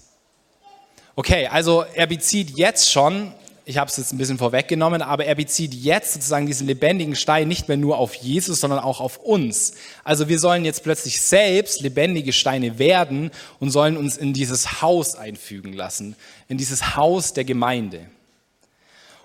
Okay, 1.16 1.46
also 1.46 1.84
er 1.94 2.06
bezieht 2.06 2.50
jetzt 2.56 2.90
schon 2.90 3.34
ich 3.72 3.78
habe 3.78 3.90
es 3.90 3.96
jetzt 3.96 4.12
ein 4.12 4.18
bisschen 4.18 4.36
vorweggenommen, 4.36 5.00
aber 5.00 5.24
er 5.24 5.34
bezieht 5.34 5.72
jetzt 5.72 6.12
sozusagen 6.12 6.46
diesen 6.46 6.66
lebendigen 6.66 7.16
Stein 7.16 7.48
nicht 7.48 7.68
mehr 7.68 7.78
nur 7.78 7.96
auf 7.96 8.14
Jesus, 8.14 8.60
sondern 8.60 8.80
auch 8.80 9.00
auf 9.00 9.16
uns. 9.16 9.72
Also 10.04 10.28
wir 10.28 10.38
sollen 10.38 10.66
jetzt 10.66 10.82
plötzlich 10.82 11.22
selbst 11.22 11.80
lebendige 11.80 12.34
Steine 12.34 12.78
werden 12.78 13.30
und 13.60 13.70
sollen 13.70 13.96
uns 13.96 14.18
in 14.18 14.34
dieses 14.34 14.82
Haus 14.82 15.14
einfügen 15.14 15.72
lassen, 15.72 16.16
in 16.48 16.58
dieses 16.58 16.96
Haus 16.96 17.32
der 17.32 17.44
Gemeinde. 17.44 18.10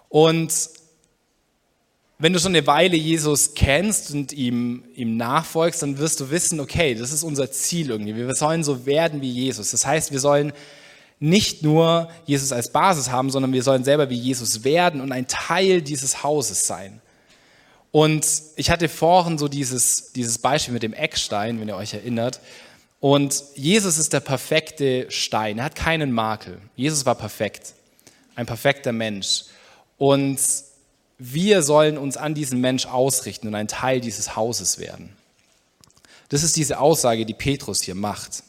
Und 0.08 0.54
wenn 2.18 2.32
du 2.32 2.39
schon 2.39 2.56
eine 2.56 2.66
Weile 2.66 2.96
Jesus 2.96 3.54
kennst 3.54 4.12
und 4.12 4.32
ihm, 4.32 4.86
ihm 4.96 5.18
nachfolgst, 5.18 5.84
dann 5.84 5.98
wirst 5.98 6.22
du 6.22 6.32
wissen, 6.32 6.62
okay, 6.62 6.96
das 6.96 7.12
ist 7.12 7.24
unser 7.24 7.51
Ziel 7.51 7.89
irgendwie. 7.89 8.16
Wir 8.16 8.34
sollen 8.34 8.63
so 8.63 8.86
werden 8.86 9.22
wie 9.22 9.30
Jesus. 9.30 9.72
Das 9.72 9.86
heißt, 9.86 10.13
wir 10.13 10.22
sollen 10.22 10.54
nicht 11.19 11.63
nur 11.63 12.09
Jesus 12.25 12.51
als 12.51 12.71
Basis 12.71 13.09
haben, 13.09 13.29
sondern 13.29 13.53
wir 13.53 13.63
sollen 13.63 13.83
selber 13.83 14.09
wie 14.09 14.15
Jesus 14.15 14.63
werden 14.63 15.01
und 15.01 15.12
ein 15.12 15.27
Teil 15.27 15.81
dieses 15.81 16.24
Hauses 16.24 16.67
sein. 16.67 17.01
Und 17.91 18.27
ich 18.55 18.69
hatte 18.69 18.89
vorhin 18.89 19.38
so 19.38 19.47
dieses, 19.47 20.12
dieses 20.13 20.38
Beispiel 20.38 20.74
mit 20.74 20.83
dem 20.83 20.93
Eckstein, 20.93 21.59
wenn 21.59 21.67
ihr 21.67 21.75
euch 21.75 21.93
erinnert. 21.93 22.39
Und 23.00 23.43
Jesus 23.55 23.97
ist 23.97 24.13
der 24.13 24.19
perfekte 24.19 25.09
Stein. 25.09 25.59
Er 25.59 25.65
hat 25.65 25.75
keinen 25.75 26.12
Makel. 26.12 26.59
Jesus 26.75 27.05
war 27.05 27.15
perfekt. 27.15 27.74
Ein 28.36 28.45
perfekter 28.45 28.91
Mensch. 28.91 29.45
Und 29.97 30.39
wir 31.17 31.63
sollen 31.63 31.97
uns 31.97 32.17
an 32.17 32.36
diesen 32.36 32.62
Mensch 32.62 32.86
ausrichten 32.86 33.47
und 33.47 33.55
ein 33.55 33.67
Teil 33.67 34.01
dieses 34.01 34.36
Hauses 34.36 34.77
werden. 34.77 35.15
Das 36.29 36.43
ist 36.43 36.55
diese 36.57 36.79
Aussage, 36.79 37.25
die 37.25 37.33
Petrus 37.33 37.81
hier 37.81 37.95
macht. 37.95 38.43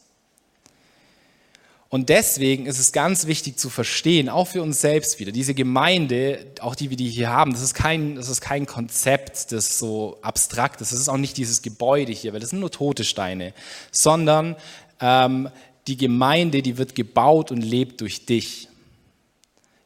Und 1.90 2.10
deswegen 2.10 2.66
ist 2.66 2.78
es 2.78 2.92
ganz 2.92 3.26
wichtig 3.26 3.58
zu 3.58 3.70
verstehen, 3.70 4.28
auch 4.28 4.46
für 4.46 4.62
uns 4.62 4.82
selbst 4.82 5.18
wieder, 5.20 5.32
diese 5.32 5.54
Gemeinde, 5.54 6.44
auch 6.60 6.74
die 6.74 6.90
wir 6.90 6.98
die 6.98 7.08
hier 7.08 7.30
haben, 7.30 7.52
das 7.52 7.62
ist 7.62 7.72
kein, 7.72 8.16
das 8.16 8.28
ist 8.28 8.42
kein 8.42 8.66
Konzept, 8.66 9.52
das 9.52 9.78
so 9.78 10.18
abstrakt 10.20 10.82
ist. 10.82 10.92
Das 10.92 11.00
ist 11.00 11.08
auch 11.08 11.16
nicht 11.16 11.38
dieses 11.38 11.62
Gebäude 11.62 12.12
hier, 12.12 12.34
weil 12.34 12.40
das 12.40 12.50
sind 12.50 12.60
nur 12.60 12.70
tote 12.70 13.04
Steine, 13.04 13.54
sondern 13.90 14.56
ähm, 15.00 15.48
die 15.86 15.96
Gemeinde, 15.96 16.60
die 16.60 16.76
wird 16.76 16.94
gebaut 16.94 17.50
und 17.50 17.62
lebt 17.62 18.02
durch 18.02 18.26
dich. 18.26 18.68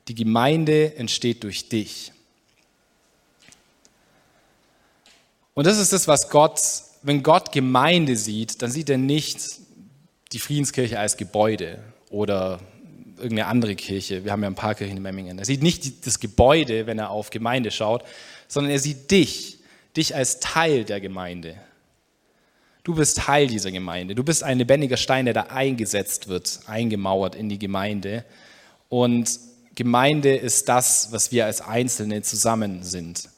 Die 0.08 0.16
Gemeinde 0.16 0.96
entsteht 0.96 1.44
durch 1.44 1.68
dich. 1.68 2.10
Und 5.54 5.68
das 5.68 5.78
ist 5.78 5.92
das, 5.92 6.08
was 6.08 6.28
Gott, 6.30 6.60
wenn 7.02 7.22
Gott 7.22 7.52
Gemeinde 7.52 8.16
sieht, 8.16 8.60
dann 8.62 8.72
sieht 8.72 8.90
er 8.90 8.98
nicht 8.98 9.61
die 10.32 10.38
Friedenskirche 10.38 10.98
als 10.98 11.16
Gebäude 11.16 11.78
oder 12.10 12.60
irgendeine 13.16 13.46
andere 13.46 13.76
Kirche. 13.76 14.24
Wir 14.24 14.32
haben 14.32 14.42
ja 14.42 14.48
ein 14.48 14.54
paar 14.54 14.74
Kirchen 14.74 14.96
in 14.96 15.02
Memmingen. 15.02 15.38
Er 15.38 15.44
sieht 15.44 15.62
nicht 15.62 16.06
das 16.06 16.18
Gebäude, 16.18 16.86
wenn 16.86 16.98
er 16.98 17.10
auf 17.10 17.30
Gemeinde 17.30 17.70
schaut, 17.70 18.04
sondern 18.48 18.72
er 18.72 18.78
sieht 18.78 19.10
dich, 19.10 19.58
dich 19.96 20.14
als 20.14 20.40
Teil 20.40 20.84
der 20.84 21.00
Gemeinde. 21.00 21.56
Du 22.84 22.94
bist 22.94 23.18
Teil 23.18 23.46
dieser 23.46 23.70
Gemeinde. 23.70 24.14
Du 24.14 24.24
bist 24.24 24.42
ein 24.42 24.58
lebendiger 24.58 24.96
Stein, 24.96 25.26
der 25.26 25.34
da 25.34 25.42
eingesetzt 25.42 26.28
wird, 26.28 26.60
eingemauert 26.66 27.36
in 27.36 27.48
die 27.48 27.58
Gemeinde. 27.58 28.24
Und 28.88 29.38
Gemeinde 29.76 30.34
ist 30.34 30.68
das, 30.68 31.12
was 31.12 31.30
wir 31.30 31.46
als 31.46 31.60
Einzelne 31.60 32.22
zusammen 32.22 32.82
sind. 32.82 33.28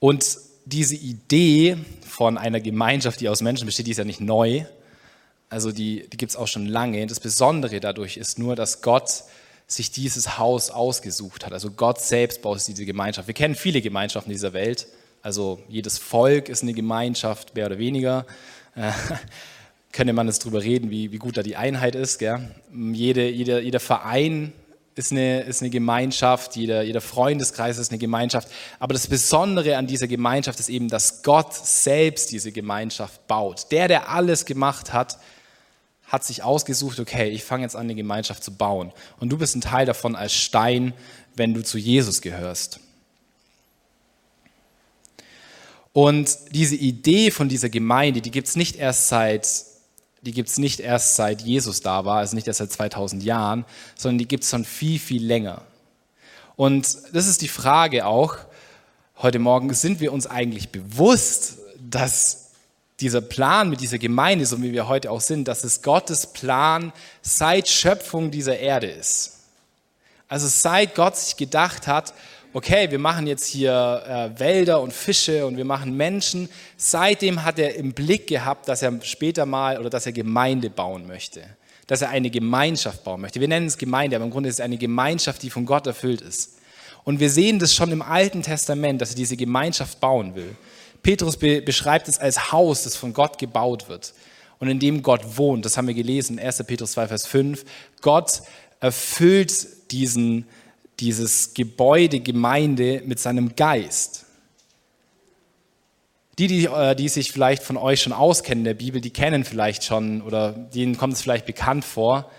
Und 0.00 0.38
diese 0.70 0.94
Idee 0.94 1.76
von 2.06 2.38
einer 2.38 2.60
Gemeinschaft, 2.60 3.20
die 3.20 3.28
aus 3.28 3.42
Menschen 3.42 3.66
besteht, 3.66 3.86
die 3.86 3.90
ist 3.90 3.98
ja 3.98 4.04
nicht 4.04 4.20
neu. 4.20 4.64
Also 5.48 5.72
die, 5.72 6.08
die 6.08 6.16
gibt 6.16 6.30
es 6.30 6.36
auch 6.36 6.46
schon 6.46 6.66
lange. 6.66 7.06
Das 7.06 7.20
Besondere 7.20 7.80
dadurch 7.80 8.16
ist 8.16 8.38
nur, 8.38 8.56
dass 8.56 8.82
Gott 8.82 9.24
sich 9.66 9.90
dieses 9.90 10.38
Haus 10.38 10.70
ausgesucht 10.70 11.46
hat. 11.46 11.52
Also 11.52 11.70
Gott 11.70 12.00
selbst 12.00 12.42
baut 12.42 12.60
diese 12.66 12.84
Gemeinschaft. 12.84 13.28
Wir 13.28 13.34
kennen 13.34 13.54
viele 13.54 13.80
Gemeinschaften 13.80 14.30
dieser 14.30 14.52
Welt. 14.52 14.86
Also 15.22 15.60
jedes 15.68 15.98
Volk 15.98 16.48
ist 16.48 16.62
eine 16.62 16.72
Gemeinschaft, 16.72 17.54
mehr 17.54 17.66
oder 17.66 17.78
weniger. 17.78 18.26
Äh, 18.74 18.92
könnte 19.92 20.12
man 20.12 20.28
jetzt 20.28 20.42
darüber 20.44 20.62
reden, 20.62 20.90
wie, 20.90 21.12
wie 21.12 21.18
gut 21.18 21.36
da 21.36 21.42
die 21.42 21.56
Einheit 21.56 21.94
ist. 21.94 22.18
Gell? 22.18 22.48
Jede, 22.72 23.28
jeder, 23.28 23.60
jeder 23.60 23.80
Verein 23.80 24.52
ist 25.00 25.12
eine, 25.12 25.40
ist 25.40 25.62
eine 25.62 25.70
Gemeinschaft, 25.70 26.56
jeder, 26.56 26.82
jeder 26.82 27.00
Freundeskreis 27.00 27.78
ist 27.78 27.90
eine 27.90 27.98
Gemeinschaft. 27.98 28.48
Aber 28.78 28.92
das 28.92 29.06
Besondere 29.06 29.76
an 29.76 29.86
dieser 29.86 30.06
Gemeinschaft 30.06 30.60
ist 30.60 30.68
eben, 30.68 30.88
dass 30.88 31.22
Gott 31.22 31.54
selbst 31.54 32.30
diese 32.30 32.52
Gemeinschaft 32.52 33.26
baut. 33.26 33.72
Der, 33.72 33.88
der 33.88 34.10
alles 34.10 34.44
gemacht 34.44 34.92
hat, 34.92 35.18
hat 36.06 36.24
sich 36.24 36.42
ausgesucht, 36.42 37.00
okay, 37.00 37.30
ich 37.30 37.44
fange 37.44 37.62
jetzt 37.62 37.76
an, 37.76 37.82
eine 37.82 37.94
Gemeinschaft 37.94 38.44
zu 38.44 38.54
bauen. 38.54 38.92
Und 39.18 39.30
du 39.30 39.38
bist 39.38 39.56
ein 39.56 39.62
Teil 39.62 39.86
davon 39.86 40.14
als 40.14 40.34
Stein, 40.34 40.92
wenn 41.34 41.54
du 41.54 41.64
zu 41.64 41.78
Jesus 41.78 42.20
gehörst. 42.20 42.80
Und 45.92 46.36
diese 46.50 46.76
Idee 46.76 47.30
von 47.30 47.48
dieser 47.48 47.68
Gemeinde, 47.68 48.20
die 48.20 48.30
gibt 48.30 48.48
es 48.48 48.56
nicht 48.56 48.76
erst 48.76 49.08
seit 49.08 49.48
die 50.22 50.32
gibt 50.32 50.48
es 50.48 50.58
nicht 50.58 50.80
erst 50.80 51.16
seit 51.16 51.42
Jesus 51.42 51.80
da 51.80 52.04
war, 52.04 52.18
also 52.18 52.34
nicht 52.36 52.46
erst 52.46 52.58
seit 52.58 52.72
2000 52.72 53.22
Jahren, 53.22 53.64
sondern 53.96 54.18
die 54.18 54.28
gibt 54.28 54.44
es 54.44 54.50
schon 54.50 54.64
viel, 54.64 54.98
viel 54.98 55.24
länger. 55.24 55.62
Und 56.56 56.98
das 57.12 57.26
ist 57.26 57.42
die 57.42 57.48
Frage 57.48 58.04
auch 58.04 58.36
heute 59.16 59.38
Morgen, 59.38 59.72
sind 59.72 60.00
wir 60.00 60.12
uns 60.12 60.26
eigentlich 60.26 60.70
bewusst, 60.70 61.58
dass 61.78 62.50
dieser 63.00 63.22
Plan 63.22 63.70
mit 63.70 63.80
dieser 63.80 63.98
Gemeinde, 63.98 64.44
so 64.44 64.62
wie 64.62 64.72
wir 64.72 64.88
heute 64.88 65.10
auch 65.10 65.22
sind, 65.22 65.48
dass 65.48 65.64
es 65.64 65.82
Gottes 65.82 66.26
Plan 66.26 66.92
seit 67.22 67.68
Schöpfung 67.68 68.30
dieser 68.30 68.58
Erde 68.58 68.88
ist. 68.88 69.38
Also 70.28 70.46
seit 70.48 70.94
Gott 70.94 71.16
sich 71.16 71.36
gedacht 71.36 71.86
hat, 71.86 72.14
okay, 72.52 72.90
wir 72.90 72.98
machen 72.98 73.26
jetzt 73.26 73.46
hier 73.46 74.02
äh, 74.06 74.40
Wälder 74.40 74.80
und 74.80 74.92
Fische 74.92 75.46
und 75.46 75.56
wir 75.56 75.64
machen 75.64 75.96
Menschen. 75.96 76.48
Seitdem 76.76 77.44
hat 77.44 77.58
er 77.58 77.74
im 77.76 77.92
Blick 77.92 78.26
gehabt, 78.26 78.68
dass 78.68 78.82
er 78.82 78.92
später 79.02 79.46
mal 79.46 79.78
oder 79.78 79.90
dass 79.90 80.06
er 80.06 80.12
Gemeinde 80.12 80.70
bauen 80.70 81.06
möchte, 81.06 81.42
dass 81.86 82.02
er 82.02 82.10
eine 82.10 82.30
Gemeinschaft 82.30 83.04
bauen 83.04 83.20
möchte. 83.20 83.40
Wir 83.40 83.48
nennen 83.48 83.66
es 83.66 83.78
Gemeinde, 83.78 84.16
aber 84.16 84.24
im 84.24 84.30
Grunde 84.30 84.48
ist 84.48 84.56
es 84.56 84.60
eine 84.60 84.78
Gemeinschaft, 84.78 85.42
die 85.42 85.50
von 85.50 85.66
Gott 85.66 85.86
erfüllt 85.86 86.20
ist. 86.20 86.58
Und 87.04 87.20
wir 87.20 87.30
sehen 87.30 87.58
das 87.58 87.74
schon 87.74 87.92
im 87.92 88.02
Alten 88.02 88.42
Testament, 88.42 89.00
dass 89.00 89.10
er 89.10 89.16
diese 89.16 89.36
Gemeinschaft 89.36 90.00
bauen 90.00 90.34
will. 90.34 90.54
Petrus 91.02 91.36
be 91.36 91.62
beschreibt 91.62 92.08
es 92.08 92.18
als 92.18 92.52
Haus, 92.52 92.82
das 92.82 92.96
von 92.96 93.14
Gott 93.14 93.38
gebaut 93.38 93.88
wird 93.88 94.12
und 94.58 94.68
in 94.68 94.78
dem 94.78 95.02
Gott 95.02 95.38
wohnt. 95.38 95.64
Das 95.64 95.76
haben 95.76 95.86
wir 95.86 95.94
gelesen, 95.94 96.38
1. 96.38 96.62
Petrus 96.64 96.92
2, 96.92 97.08
Vers 97.08 97.26
5. 97.26 97.64
Gott 98.02 98.42
erfüllt 98.80 99.66
diesen, 99.90 100.46
dieses 101.00 101.54
Gebäude 101.54 102.20
Gemeinde 102.20 103.02
mit 103.04 103.18
seinem 103.18 103.56
Geist. 103.56 104.26
Die, 106.38 106.46
die, 106.46 106.66
äh, 106.66 106.94
die 106.94 107.08
sich 107.08 107.32
vielleicht 107.32 107.62
von 107.62 107.76
euch 107.76 108.02
schon 108.02 108.12
auskennen 108.12 108.64
der 108.64 108.74
Bibel, 108.74 109.00
die 109.00 109.10
kennen 109.10 109.44
vielleicht 109.44 109.84
schon 109.84 110.22
oder 110.22 110.52
denen 110.52 110.96
kommt 110.96 111.14
es 111.14 111.22
vielleicht 111.22 111.46
bekannt 111.46 111.84
vor, 111.84 112.30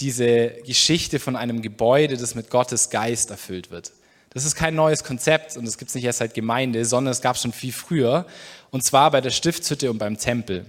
diese 0.00 0.50
Geschichte 0.66 1.18
von 1.18 1.36
einem 1.36 1.62
Gebäude, 1.62 2.16
das 2.16 2.34
mit 2.34 2.50
Gottes 2.50 2.90
Geist 2.90 3.30
erfüllt 3.30 3.70
wird. 3.70 3.92
Das 4.32 4.44
ist 4.44 4.54
kein 4.54 4.74
neues 4.74 5.02
Konzept 5.02 5.56
und 5.56 5.66
das 5.66 5.76
gibt 5.76 5.88
es 5.88 5.94
nicht 5.94 6.04
erst 6.04 6.20
seit 6.20 6.34
Gemeinde, 6.34 6.84
sondern 6.84 7.10
es 7.10 7.20
gab 7.20 7.36
es 7.36 7.42
schon 7.42 7.52
viel 7.52 7.72
früher 7.72 8.26
und 8.70 8.84
zwar 8.84 9.10
bei 9.10 9.20
der 9.20 9.30
Stiftshütte 9.30 9.90
und 9.90 9.98
beim 9.98 10.16
Tempel. 10.16 10.64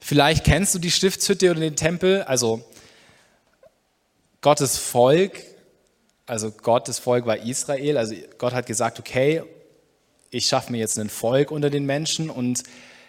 Vielleicht 0.00 0.44
kennst 0.44 0.74
du 0.74 0.78
die 0.78 0.90
Stiftshütte 0.90 1.50
oder 1.50 1.60
den 1.60 1.76
Tempel, 1.76 2.22
also 2.24 2.62
Gottes 4.44 4.76
Volk, 4.76 5.40
also 6.26 6.50
Gottes 6.50 6.98
Volk 6.98 7.24
war 7.24 7.38
Israel, 7.38 7.96
also 7.96 8.14
Gott 8.36 8.52
hat 8.52 8.66
gesagt, 8.66 9.00
okay, 9.00 9.42
ich 10.28 10.44
schaffe 10.44 10.70
mir 10.70 10.76
jetzt 10.76 10.98
ein 10.98 11.08
Volk 11.08 11.50
unter 11.50 11.70
den 11.70 11.86
Menschen 11.86 12.28
und 12.28 12.62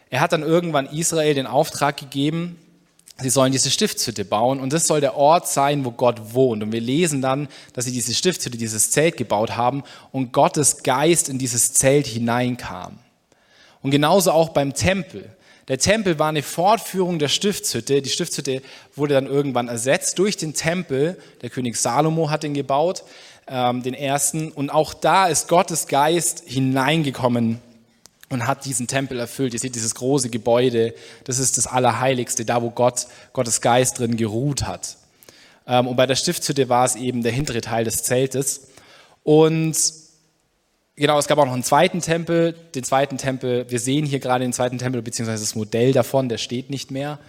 er 0.10 0.22
hat 0.22 0.32
dann 0.32 0.44
irgendwann 0.44 0.86
Israel 0.86 1.34
den 1.34 1.46
Auftrag 1.46 1.98
gegeben, 1.98 2.58
sie 3.18 3.30
sollen 3.30 3.52
diese 3.52 3.70
Stiftshütte 3.70 4.24
bauen 4.24 4.62
und 4.62 4.72
das 4.72 4.88
soll 4.88 5.02
der 5.02 5.18
Ort 5.18 5.50
sein, 5.50 5.84
wo 5.84 5.92
Gott 5.92 6.34
wohnt. 6.34 6.64
Und 6.64 6.72
wir 6.72 6.80
lesen 6.80 7.22
dann, 7.22 7.50
dass 7.74 7.84
sie 7.84 7.92
diese 7.92 8.14
Stiftshütte, 8.14 8.58
dieses 8.58 8.92
Zelt 8.92 9.18
gebaut 9.18 9.58
haben 9.58 9.84
und 10.14 10.32
Gottes 10.32 10.84
Geist 10.84 11.28
in 11.28 11.38
dieses 11.38 11.74
Zelt 11.74 12.08
hineinkam. 12.08 12.98
Und 13.82 13.92
genauso 13.92 14.32
auch 14.32 14.50
beim 14.50 14.74
Tempel. 14.74 15.36
Der 15.68 15.80
Tempel 15.80 16.20
war 16.20 16.30
eine 16.30 16.44
Fortführung 16.44 17.18
der 17.18 17.28
Stiftshütte. 17.28 18.02
Die 18.02 18.10
Stiftshütte 18.10 18.62
wurde 18.96 19.16
dann 19.16 19.26
irgendwann 19.26 19.68
ersetzt 19.68 20.20
durch 20.20 20.38
den 20.38 20.54
Tempel. 20.54 21.18
Der 21.42 21.50
König 21.50 21.76
Salomo 21.78 22.30
hat 22.30 22.44
ihn 22.44 22.54
gebaut, 22.54 23.04
ähm, 23.48 23.82
den 23.82 23.96
ersten. 23.96 24.52
Und 24.52 24.70
auch 24.70 24.94
da 24.94 25.26
ist 25.26 25.48
Gottes 25.48 25.88
Geist 25.88 26.44
hineingekommen 26.46 27.60
und 28.30 28.48
hat 28.48 28.66
diesen 28.66 28.86
Tempel 28.86 29.20
erfüllt. 29.20 29.54
Ihr 29.54 29.60
seht 29.60 29.76
dieses 29.76 29.96
große 29.96 30.30
Gebäude, 30.30 30.94
das 31.24 31.40
ist 31.40 31.58
das 31.58 31.66
Allerheiligste, 31.66 32.46
da 32.46 32.62
wo 32.62 32.70
Gott, 32.70 33.08
Gottes 33.34 33.62
Geist 33.62 34.00
drin 34.00 34.18
geruht 34.18 34.64
hat. 34.64 34.98
Ähm, 35.68 35.88
und 35.88 35.96
bei 35.96 36.06
der 36.06 36.16
Stiftshütte 36.16 36.70
war 36.70 36.86
es 36.86 36.96
eben 36.96 37.24
der 37.24 37.32
hintere 37.32 37.62
Teil 37.62 37.86
des 37.86 38.04
Zeltes. 38.04 38.68
Und 39.24 39.76
Genau, 40.98 41.20
es 41.20 41.28
gab 41.28 41.38
auch 41.40 41.46
noch 41.46 41.54
einen 41.54 41.64
zweiten 41.64 42.00
Tempel. 42.00 42.54
Den 42.74 42.86
zweiten 42.86 43.18
Tempel, 43.18 43.70
wir 43.70 43.80
sehen 43.80 44.06
hier 44.06 44.20
gerade 44.20 44.46
den 44.46 44.54
zweiten 44.54 44.78
Tempel, 44.78 45.02
beziehungsweise 45.02 45.44
das 45.44 45.56
Modell 45.56 45.92
davon, 45.92 46.30
der 46.30 46.38
steht 46.38 46.70
nicht 46.70 46.90
mehr. 46.90 47.20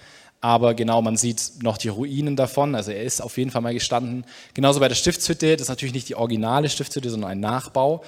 Aber 0.40 0.74
genau, 0.74 1.02
man 1.02 1.16
sieht 1.16 1.62
noch 1.62 1.76
die 1.76 1.88
Ruinen 1.88 2.36
davon. 2.36 2.76
Also 2.76 2.92
er 2.92 3.02
ist 3.02 3.20
auf 3.20 3.36
jeden 3.38 3.50
Fall 3.50 3.62
mal 3.62 3.74
gestanden. 3.74 4.24
Genauso 4.54 4.78
bei 4.78 4.86
der 4.86 4.94
Stiftshütte, 4.94 5.56
das 5.56 5.62
ist 5.62 5.68
natürlich 5.68 5.94
nicht 5.94 6.08
die 6.08 6.14
originale 6.14 6.68
Stiftshütte, 6.68 7.10
sondern 7.10 7.32
ein 7.32 7.40
Nachbau. 7.40 8.04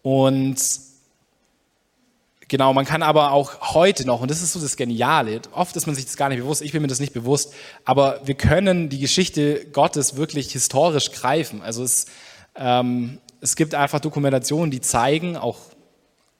Und 0.00 0.56
genau, 2.48 2.72
man 2.72 2.86
kann 2.86 3.02
aber 3.02 3.32
auch 3.32 3.74
heute 3.74 4.06
noch, 4.06 4.22
und 4.22 4.30
das 4.30 4.40
ist 4.40 4.54
so 4.54 4.60
das 4.60 4.76
Geniale, 4.76 5.42
oft 5.52 5.76
ist 5.76 5.86
man 5.86 5.94
sich 5.94 6.06
das 6.06 6.16
gar 6.16 6.30
nicht 6.30 6.40
bewusst, 6.40 6.62
ich 6.62 6.72
bin 6.72 6.80
mir 6.82 6.88
das 6.88 7.00
nicht 7.00 7.12
bewusst, 7.12 7.52
aber 7.84 8.20
wir 8.24 8.34
können 8.34 8.88
die 8.88 8.98
Geschichte 8.98 9.66
Gottes 9.72 10.16
wirklich 10.16 10.52
historisch 10.52 11.12
greifen. 11.12 11.60
Also 11.60 11.84
es 11.84 12.06
ähm, 12.56 13.18
es 13.42 13.56
gibt 13.56 13.74
einfach 13.74 13.98
Dokumentationen, 13.98 14.70
die 14.70 14.80
zeigen, 14.80 15.36
auch, 15.36 15.58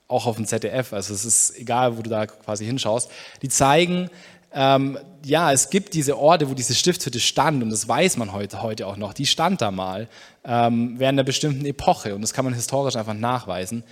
auch 0.07 0.27
auf 0.27 0.37
dem 0.37 0.47
ZDF, 0.47 0.93
also 0.93 1.13
es 1.13 1.25
ist 1.25 1.59
egal, 1.59 1.99
wo 1.99 2.03
du 2.03 2.09
da 2.09 2.27
quasi 2.27 2.65
hinschaust, 2.65 3.11
die 3.43 3.49
zeigen, 3.49 4.09
ähm, 4.55 4.99
ja, 5.25 5.53
es 5.53 5.69
gibt 5.69 5.95
diese 5.95 6.17
Orte, 6.17 6.49
wo 6.49 6.55
diese 6.55 6.75
Stiftshütte 6.75 7.19
stand 7.19 7.63
und 7.63 7.71
das 7.71 7.89
weiß 7.89 8.19
man 8.19 8.33
heute, 8.33 8.63
heute 8.63 8.87
auch 8.87 8.97
noch, 8.97 9.15
die 9.15 9.27
stand 9.27 9.61
da 9.61 9.73
mal 9.73 10.09
ähm, 10.45 10.95
während 10.99 11.19
einer 11.19 11.25
bestimmten 11.25 11.67
Epoche 11.67 12.15
und 12.15 12.23
das 12.23 12.33
kann 12.33 12.45
man 12.45 12.55
historisch 12.55 12.95
einfach 12.95 13.15
nachweisen. 13.15 13.83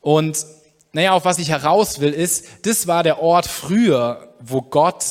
Und 0.00 0.44
naja, 0.92 1.12
auf 1.12 1.24
was 1.24 1.38
ich 1.38 1.50
heraus 1.50 2.00
will, 2.00 2.12
ist, 2.12 2.66
das 2.66 2.88
war 2.88 3.04
der 3.04 3.22
Ort 3.22 3.46
früher, 3.46 4.34
wo 4.40 4.60
Gott 4.60 5.04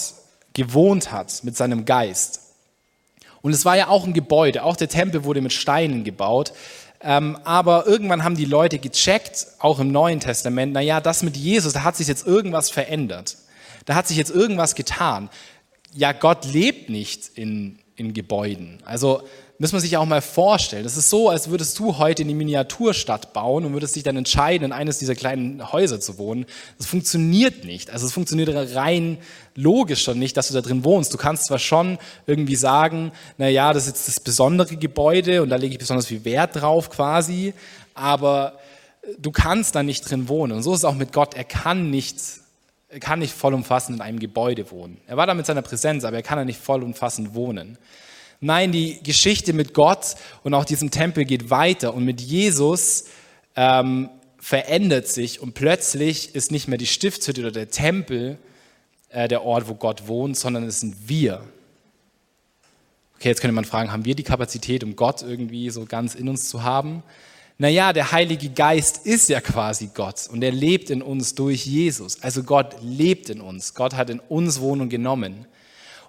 gewohnt 0.54 1.12
hat 1.14 1.44
mit 1.44 1.56
seinem 1.56 1.86
Geist. 1.86 2.42
Und 3.42 3.52
es 3.52 3.66
war 3.66 3.76
ja 3.76 3.90
auch 3.90 4.06
ein 4.06 4.14
Gebäude, 4.14 4.64
auch 4.64 4.78
der 4.78 4.88
Tempel 4.88 5.26
wurde 5.26 5.42
mit 5.42 5.52
Steinen 5.52 6.04
gebaut. 6.04 6.54
Ähm, 7.04 7.38
aber 7.44 7.86
irgendwann 7.86 8.24
haben 8.24 8.38
die 8.38 8.46
Leute 8.46 8.80
gecheckt, 8.80 9.48
auch 9.60 9.80
im 9.80 9.92
Neuen 9.92 10.20
Testament, 10.22 10.74
naja, 10.74 11.02
das 11.02 11.22
mit 11.22 11.36
Jesus, 11.36 11.74
da 11.74 11.84
hat 11.84 11.98
sich 11.98 12.08
jetzt 12.08 12.26
irgendwas 12.26 12.70
verändert. 12.70 13.38
Da 13.86 13.96
hat 13.96 14.08
sich 14.08 14.18
jetzt 14.18 14.32
irgendwas 14.32 14.76
getan. 14.76 15.30
Ja, 15.94 16.14
Gott 16.14 16.46
lebt 16.46 16.90
nicht 16.90 17.30
in, 17.36 17.80
in 17.96 18.14
Gebäuden. 18.14 18.80
Also 18.86 19.24
muss 19.60 19.72
man 19.72 19.82
sich 19.82 19.96
auch 19.98 20.06
mal 20.06 20.22
vorstellen. 20.22 20.84
Das 20.84 20.98
ist 20.98 21.10
so, 21.10 21.30
als 21.30 21.50
würdest 21.50 21.78
du 21.78 21.98
heute 21.98 22.24
eine 22.24 22.34
Miniaturstadt 22.34 23.34
bauen 23.34 23.66
und 23.66 23.74
würdest 23.74 23.96
dich 23.96 24.04
dann 24.04 24.18
entscheiden, 24.18 24.66
in 24.66 24.72
eines 24.72 24.98
dieser 24.98 25.16
kleinen 25.16 25.72
Häuser 25.72 26.00
zu 26.00 26.18
wohnen. 26.18 26.46
Das 26.78 26.88
funktioniert 26.88 27.64
nicht. 27.64 27.92
Also 27.92 28.08
es 28.08 28.14
funktioniert 28.14 28.50
rein 28.76 29.20
logisch 29.56 30.04
schon 30.04 30.18
nicht, 30.18 30.36
dass 30.38 30.48
du 30.48 30.54
da 30.56 30.62
drin 30.62 30.84
wohnst. 30.84 31.14
Du 31.14 31.18
kannst 31.18 31.46
zwar 31.46 31.60
schon 31.60 32.00
irgendwie 32.26 32.56
sagen, 32.56 33.12
na 33.38 33.48
ja, 33.48 33.74
das 33.74 33.84
ist 33.84 33.90
jetzt 33.90 34.08
das 34.08 34.20
besondere 34.20 34.76
Gebäude 34.76 35.44
und 35.44 35.50
da 35.50 35.56
lege 35.56 35.74
ich 35.74 35.80
besonders 35.80 36.08
viel 36.08 36.26
Wert 36.26 36.56
drauf 36.60 36.90
quasi, 36.90 37.54
aber 37.94 38.60
du 39.20 39.32
kannst 39.32 39.76
da 39.76 39.84
nicht 39.84 40.10
drin 40.10 40.28
wohnen. 40.28 40.54
Und 40.54 40.64
so 40.64 40.74
ist 40.74 40.80
es 40.80 40.86
auch 40.86 40.96
mit 40.96 41.14
Gott. 41.14 41.36
Er 41.36 41.44
kann 41.44 41.92
nicht 41.92 42.18
er 42.90 43.00
kann 43.00 43.18
nicht 43.18 43.34
vollumfassend 43.34 43.98
in 43.98 44.02
einem 44.04 44.20
Gebäude 44.20 44.70
wohnen. 44.70 45.02
Er 45.08 45.18
war 45.18 45.26
da 45.26 45.34
mit 45.34 45.48
seiner 45.48 45.64
Präsenz, 45.64 46.04
aber 46.04 46.18
er 46.18 46.22
kann 46.22 46.38
da 46.38 46.46
nicht 46.46 46.60
vollumfassend 46.60 47.34
wohnen. 47.34 47.80
Nein, 48.44 48.74
die 48.74 49.02
Geschichte 49.02 49.54
mit 49.54 49.74
Gott 49.74 50.16
und 50.44 50.54
auch 50.54 50.66
diesem 50.66 50.92
Tempel 50.92 51.24
geht 51.24 51.50
weiter 51.50 51.94
und 51.94 52.04
mit 52.04 52.20
Jesus 52.20 53.06
ähm, 53.56 54.10
verändert 54.38 55.08
sich 55.08 55.40
und 55.40 55.54
plötzlich 55.54 56.36
ist 56.36 56.52
nicht 56.52 56.68
mehr 56.68 56.78
die 56.78 56.86
Stiftshütte 56.86 57.40
oder 57.40 57.52
der 57.52 57.70
Tempel 57.70 58.38
äh, 59.08 59.30
der 59.30 59.46
Ort, 59.46 59.70
wo 59.70 59.76
Gott 59.76 60.10
wohnt, 60.10 60.36
sondern 60.36 60.66
es 60.66 60.82
sind 60.82 61.08
wir. 61.08 61.42
Okay, 63.16 63.30
jetzt 63.30 63.40
könnte 63.40 63.56
man 63.56 63.64
fragen, 63.64 63.94
haben 63.94 64.04
wir 64.04 64.14
die 64.14 64.24
Kapazität, 64.24 64.84
um 64.84 64.98
Gott 64.98 65.22
irgendwie 65.22 65.70
so 65.70 65.86
ganz 65.86 66.14
in 66.14 66.28
uns 66.28 66.50
zu 66.50 66.64
haben? 66.64 67.02
Naja, 67.58 67.94
der 67.94 68.12
Heilige 68.12 68.50
Geist 68.50 69.06
ist 69.06 69.30
ja 69.30 69.40
quasi 69.40 69.92
Gott 69.94 70.28
und 70.30 70.44
er 70.44 70.52
lebt 70.52 70.90
in 70.90 71.02
uns 71.02 71.34
durch 71.34 71.66
Jesus. 71.66 72.22
Also 72.22 72.44
Gott 72.44 72.76
lebt 72.82 73.30
in 73.30 73.40
uns. 73.40 73.74
Gott 73.74 73.94
hat 73.94 74.10
in 74.10 74.20
uns 74.20 74.60
Wohnung 74.60 74.90
genommen. 74.90 75.46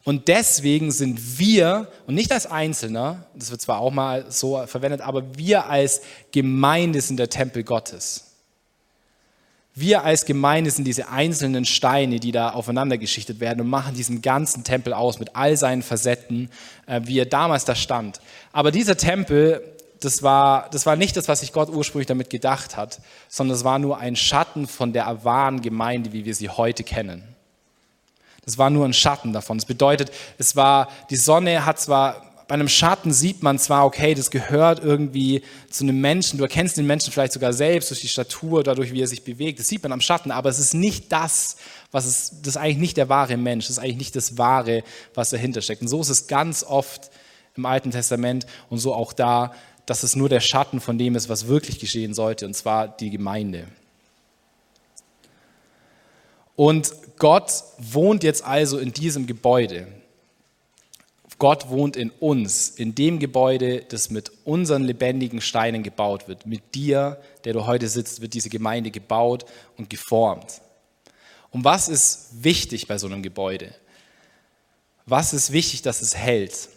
Und 0.04 0.28
deswegen 0.28 0.92
sind 0.92 1.38
wir, 1.38 1.88
und 2.06 2.14
nicht 2.14 2.30
als 2.30 2.46
Einzelner, 2.46 3.26
das 3.34 3.50
wird 3.50 3.62
zwar 3.62 3.78
auch 3.78 3.90
mal 3.90 4.30
so 4.30 4.66
verwendet, 4.66 5.00
aber 5.00 5.38
wir 5.38 5.66
als 5.66 6.02
Gemeinde 6.30 7.00
sind 7.00 7.16
der 7.16 7.30
Tempel 7.30 7.64
Gottes. 7.64 8.32
Wir 9.74 10.04
als 10.04 10.26
Gemeinde 10.26 10.70
sind 10.70 10.84
diese 10.84 11.08
einzelnen 11.08 11.64
Steine, 11.64 12.20
die 12.20 12.32
da 12.32 12.50
aufeinander 12.50 12.98
geschichtet 12.98 13.40
werden 13.40 13.62
und 13.62 13.68
machen 13.68 13.94
diesen 13.94 14.22
ganzen 14.22 14.62
Tempel 14.62 14.92
aus 14.92 15.18
mit 15.18 15.34
all 15.34 15.56
seinen 15.56 15.82
Facetten, 15.82 16.50
äh, 16.86 17.00
wie 17.04 17.18
er 17.18 17.26
damals 17.26 17.64
da 17.64 17.74
stand. 17.74 18.20
Aber 18.52 18.70
dieser 18.70 18.96
Tempel, 18.96 19.62
das 20.00 20.22
war, 20.22 20.68
das 20.70 20.86
war 20.86 20.96
nicht 20.96 21.16
das, 21.16 21.26
was 21.26 21.40
sich 21.40 21.52
Gott 21.52 21.70
ursprünglich 21.70 22.06
damit 22.06 22.30
gedacht 22.30 22.76
hat, 22.76 23.00
sondern 23.28 23.56
es 23.56 23.64
war 23.64 23.80
nur 23.80 23.98
ein 23.98 24.16
Schatten 24.16 24.68
von 24.68 24.92
der 24.92 25.24
wahren 25.24 25.60
Gemeinde, 25.60 26.12
wie 26.12 26.24
wir 26.24 26.34
sie 26.34 26.50
heute 26.50 26.84
kennen. 26.84 27.34
Das 28.44 28.59
war 28.59 28.70
nur 28.70 28.85
ein 28.85 28.92
Schatten 28.92 29.33
davon. 29.33 29.59
Das 29.59 29.66
bedeutet, 29.66 30.11
es 30.38 30.57
war, 30.57 30.88
die 31.11 31.16
Sonne 31.16 31.64
hat 31.64 31.80
zwar, 31.80 32.35
bei 32.46 32.54
einem 32.54 32.68
Schatten 32.68 33.12
sieht 33.12 33.42
man 33.42 33.59
zwar, 33.59 33.87
okay, 33.87 34.14
das 34.14 34.30
gehört 34.30 34.83
irgendwie 34.85 35.42
zu 35.70 35.85
einem 35.85 36.00
Menschen, 36.00 36.38
du 36.38 36.44
erkennst 36.44 36.76
den 36.76 36.87
Menschen 36.87 37.12
vielleicht 37.12 37.33
sogar 37.33 37.52
selbst 37.52 37.90
durch 37.90 38.02
die 38.02 38.09
Statur, 38.09 38.62
dadurch, 38.62 38.92
wie 38.92 39.00
er 39.00 39.07
sich 39.07 39.24
bewegt, 39.24 39.61
das 39.61 39.68
sieht 39.68 39.83
man 39.83 39.92
am 39.92 40.00
Schatten, 40.00 40.30
aber 40.30 40.50
es 40.50 40.59
ist 40.59 40.74
nicht 40.74 41.11
das, 41.11 41.57
was 41.90 42.04
es, 42.04 42.33
das 42.42 42.48
ist 42.48 42.57
eigentlich 42.57 42.78
nicht 42.78 42.96
der 42.96 43.09
wahre 43.09 43.37
Mensch, 43.37 43.66
das 43.66 43.78
ist 43.78 43.83
eigentlich 43.83 43.96
nicht 43.96 44.16
das 44.16 44.37
Wahre, 44.37 44.83
was 45.14 45.30
dahinter 45.30 45.62
steckt. 45.62 45.80
Und 45.80 45.88
so 45.88 46.00
ist 46.00 46.11
es 46.11 46.26
ganz 46.26 46.64
oft 46.64 47.11
im 47.57 47.64
Alten 47.64 47.92
Testament 47.92 48.46
und 48.68 48.78
so 48.78 48.94
auch 48.94 49.12
da, 49.12 49.52
dass 49.87 50.02
es 50.02 50.16
nur 50.16 50.28
der 50.28 50.40
Schatten 50.40 50.80
von 50.80 50.98
dem 50.98 51.14
ist, 51.14 51.28
was 51.28 51.46
wirklich 51.46 51.78
geschehen 51.78 52.14
sollte, 52.14 52.46
und 52.46 52.54
zwar 52.54 52.88
die 52.88 53.11
Gemeinde. 53.11 53.68
Und 56.56 56.92
Gott 57.18 57.52
wohnt 57.78 58.22
jetzt 58.22 58.44
also 58.44 58.78
in 58.78 58.92
diesem 58.92 59.26
Gebäude. 59.26 59.86
Gott 61.38 61.68
wohnt 61.68 61.96
in 61.96 62.10
uns, 62.10 62.70
in 62.70 62.94
dem 62.94 63.18
Gebäude, 63.18 63.84
das 63.88 64.10
mit 64.10 64.30
unseren 64.44 64.84
lebendigen 64.84 65.40
Steinen 65.40 65.82
gebaut 65.82 66.28
wird. 66.28 66.46
Mit 66.46 66.74
dir, 66.74 67.20
der 67.44 67.52
du 67.52 67.66
heute 67.66 67.88
sitzt, 67.88 68.20
wird 68.20 68.34
diese 68.34 68.50
Gemeinde 68.50 68.90
gebaut 68.90 69.44
und 69.76 69.90
geformt. 69.90 70.60
Und 71.50 71.64
was 71.64 71.88
ist 71.88 72.42
wichtig 72.42 72.86
bei 72.86 72.98
so 72.98 73.06
einem 73.06 73.22
Gebäude? 73.22 73.74
Was 75.06 75.34
ist 75.34 75.52
wichtig, 75.52 75.82
dass 75.82 76.02
es 76.02 76.16
hält? 76.16 76.68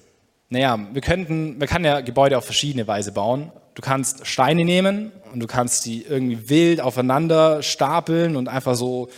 Naja, 0.50 0.80
wir 0.92 1.02
könnten, 1.02 1.58
man 1.58 1.68
kann 1.68 1.84
ja 1.84 2.02
Gebäude 2.02 2.38
auf 2.38 2.46
verschiedene 2.46 2.88
Weise 2.88 3.12
bauen. 3.12 3.52
Du 3.76 3.82
kannst 3.82 4.26
Steine 4.26 4.66
nehmen 4.66 5.12
und 5.34 5.40
du 5.40 5.48
kannst 5.48 5.86
die 5.86 6.04
irgendwie 6.04 6.50
wild 6.50 6.82
aufeinander 6.82 7.62
stapeln 7.62 8.36
und 8.36 8.48
einfach 8.48 8.76
so 8.76 9.10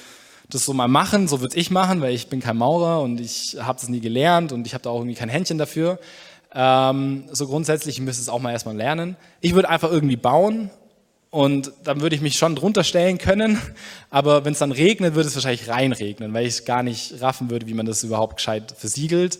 das 0.49 0.65
so 0.65 0.73
mal 0.73 0.87
machen, 0.87 1.27
so 1.27 1.41
würde 1.41 1.57
ich 1.57 1.69
machen, 1.69 2.01
weil 2.01 2.13
ich 2.13 2.27
bin 2.27 2.39
kein 2.39 2.57
Maurer 2.57 3.01
und 3.01 3.19
ich 3.21 3.57
habe 3.59 3.79
das 3.79 3.89
nie 3.89 3.99
gelernt 3.99 4.51
und 4.51 4.65
ich 4.65 4.73
habe 4.73 4.83
da 4.83 4.89
auch 4.89 4.99
irgendwie 4.99 5.15
kein 5.15 5.29
Händchen 5.29 5.57
dafür. 5.57 5.99
Ähm, 6.53 7.25
so 7.31 7.47
grundsätzlich 7.47 8.01
müsste 8.01 8.23
es 8.23 8.29
auch 8.29 8.39
mal 8.39 8.51
erstmal 8.51 8.75
lernen. 8.75 9.15
Ich 9.41 9.53
würde 9.53 9.69
einfach 9.69 9.91
irgendwie 9.91 10.15
bauen 10.15 10.71
und 11.29 11.71
dann 11.83 12.01
würde 12.01 12.15
ich 12.15 12.23
mich 12.23 12.37
schon 12.37 12.55
drunter 12.55 12.83
stellen 12.83 13.19
können, 13.19 13.61
aber 14.09 14.45
wenn 14.45 14.53
es 14.53 14.59
dann 14.59 14.71
regnet, 14.71 15.13
würde 15.13 15.29
es 15.29 15.35
wahrscheinlich 15.35 15.69
reinregnen, 15.69 16.33
weil 16.33 16.47
ich 16.47 16.65
gar 16.65 16.81
nicht 16.81 17.21
raffen 17.21 17.51
würde, 17.51 17.67
wie 17.67 17.75
man 17.75 17.85
das 17.85 18.03
überhaupt 18.03 18.37
gescheit 18.37 18.73
versiegelt. 18.75 19.37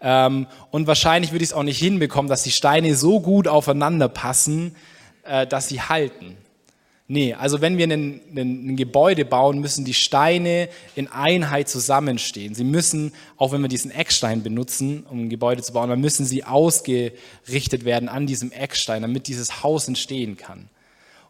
Ähm, 0.00 0.46
und 0.70 0.86
wahrscheinlich 0.86 1.32
würde 1.32 1.42
ich 1.42 1.50
es 1.50 1.54
auch 1.54 1.64
nicht 1.64 1.78
hinbekommen, 1.78 2.28
dass 2.28 2.44
die 2.44 2.52
Steine 2.52 2.94
so 2.94 3.18
gut 3.18 3.48
aufeinander 3.48 4.08
passen, 4.08 4.76
äh, 5.24 5.44
dass 5.46 5.68
sie 5.68 5.80
halten. 5.80 6.36
Nee, 7.08 7.34
also 7.34 7.60
wenn 7.60 7.76
wir 7.78 7.86
ein, 7.90 8.76
Gebäude 8.76 9.24
bauen, 9.24 9.58
müssen 9.58 9.84
die 9.84 9.94
Steine 9.94 10.68
in 10.94 11.08
Einheit 11.08 11.68
zusammenstehen. 11.68 12.54
Sie 12.54 12.64
müssen, 12.64 13.12
auch 13.36 13.52
wenn 13.52 13.60
wir 13.60 13.68
diesen 13.68 13.90
Eckstein 13.90 14.42
benutzen, 14.42 15.04
um 15.10 15.24
ein 15.24 15.28
Gebäude 15.28 15.62
zu 15.62 15.72
bauen, 15.72 15.90
dann 15.90 16.00
müssen 16.00 16.24
sie 16.24 16.44
ausgerichtet 16.44 17.84
werden 17.84 18.08
an 18.08 18.26
diesem 18.26 18.50
Eckstein, 18.52 19.02
damit 19.02 19.26
dieses 19.26 19.62
Haus 19.62 19.88
entstehen 19.88 20.36
kann. 20.36 20.68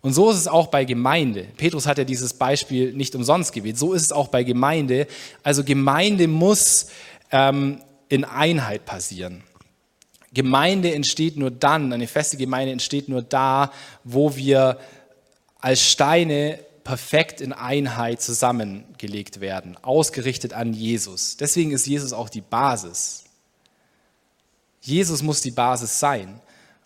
Und 0.02 0.12
so 0.12 0.30
ist 0.30 0.36
es 0.36 0.48
auch 0.48 0.66
bei 0.66 0.84
Gemeinde. 0.84 1.46
Petrus 1.56 1.86
hat 1.86 1.96
ja 1.96 2.04
dieses 2.04 2.34
Beispiel 2.34 2.92
nicht 2.92 3.14
umsonst 3.14 3.52
gewählt. 3.52 3.78
So 3.78 3.92
ist 3.94 4.02
es 4.02 4.12
auch 4.12 4.28
bei 4.28 4.42
Gemeinde. 4.42 5.06
Also 5.44 5.64
Gemeinde 5.64 6.26
muss 6.26 6.88
ähm, 7.30 7.80
in 8.08 8.24
Einheit 8.24 8.84
passieren. 8.84 9.42
Gemeinde 10.34 10.92
entsteht 10.92 11.36
nur 11.36 11.50
dann, 11.50 11.92
eine 11.92 12.06
feste 12.06 12.36
Gemeinde 12.36 12.72
entsteht 12.72 13.08
nur 13.08 13.22
da, 13.22 13.70
wo 14.02 14.34
wir 14.34 14.78
als 15.62 15.80
Steine 15.80 16.58
perfekt 16.84 17.40
in 17.40 17.52
Einheit 17.52 18.20
zusammengelegt 18.20 19.40
werden, 19.40 19.78
ausgerichtet 19.80 20.52
an 20.52 20.74
Jesus. 20.74 21.36
Deswegen 21.36 21.70
ist 21.70 21.86
Jesus 21.86 22.12
auch 22.12 22.28
die 22.28 22.40
Basis. 22.40 23.24
Jesus 24.80 25.22
muss 25.22 25.40
die 25.40 25.52
Basis 25.52 26.00
sein, 26.00 26.40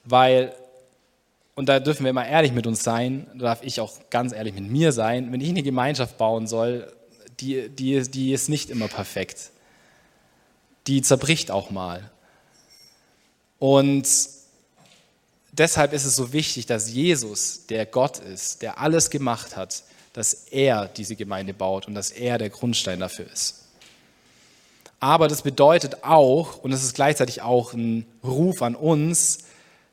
weil, 0.05 0.55
und 1.55 1.71
da 1.71 1.81
dürfen 1.81 2.05
wir 2.05 2.11
immer 2.11 2.27
ehrlich 2.27 2.53
mit 2.53 2.67
uns 2.67 2.85
sein, 2.85 3.27
da 3.35 3.47
darf 3.47 3.63
ich 3.63 3.81
auch 3.81 3.99
ganz 4.11 4.35
ehrlich 4.35 4.55
mit 4.55 4.71
mir 4.71 4.93
sein, 4.93 5.33
wenn 5.33 5.41
ich 5.41 5.49
eine 5.49 5.63
Gemeinschaft 5.63 6.19
bauen 6.19 6.47
soll, 6.47 6.93
die, 7.41 7.71
die, 7.71 8.03
die 8.03 8.33
ist 8.33 8.51
nicht 8.51 8.69
immer 8.69 8.89
perfekt. 8.89 9.51
Die 10.87 11.01
zerbricht 11.01 11.51
auch 11.51 11.71
mal. 11.71 12.11
Und 13.59 14.07
deshalb 15.59 15.93
ist 15.93 16.05
es 16.05 16.17
so 16.17 16.33
wichtig, 16.33 16.67
dass 16.67 16.91
Jesus, 16.91 17.67
der 17.67 17.87
Gott 17.87 18.19
ist, 18.19 18.63
der 18.63 18.79
alles 18.79 19.11
gemacht 19.11 19.57
hat, 19.57 19.83
dass 20.13 20.33
er 20.51 20.89
diese 20.89 21.17
Gemeinde 21.17 21.53
baut 21.53 21.89
und 21.89 21.95
dass 21.95 22.11
er 22.11 22.39
der 22.39 22.51
Grundstein 22.51 23.01
dafür 23.01 23.27
ist. 23.31 23.67
Aber 24.99 25.29
das 25.29 25.43
bedeutet 25.43 26.05
auch, 26.05 26.59
und 26.59 26.73
es 26.73 26.83
ist 26.83 26.95
gleichzeitig 26.95 27.43
auch 27.43 27.75
ein 27.75 28.07
Ruf 28.25 28.63
an 28.63 28.75
uns, 28.75 29.41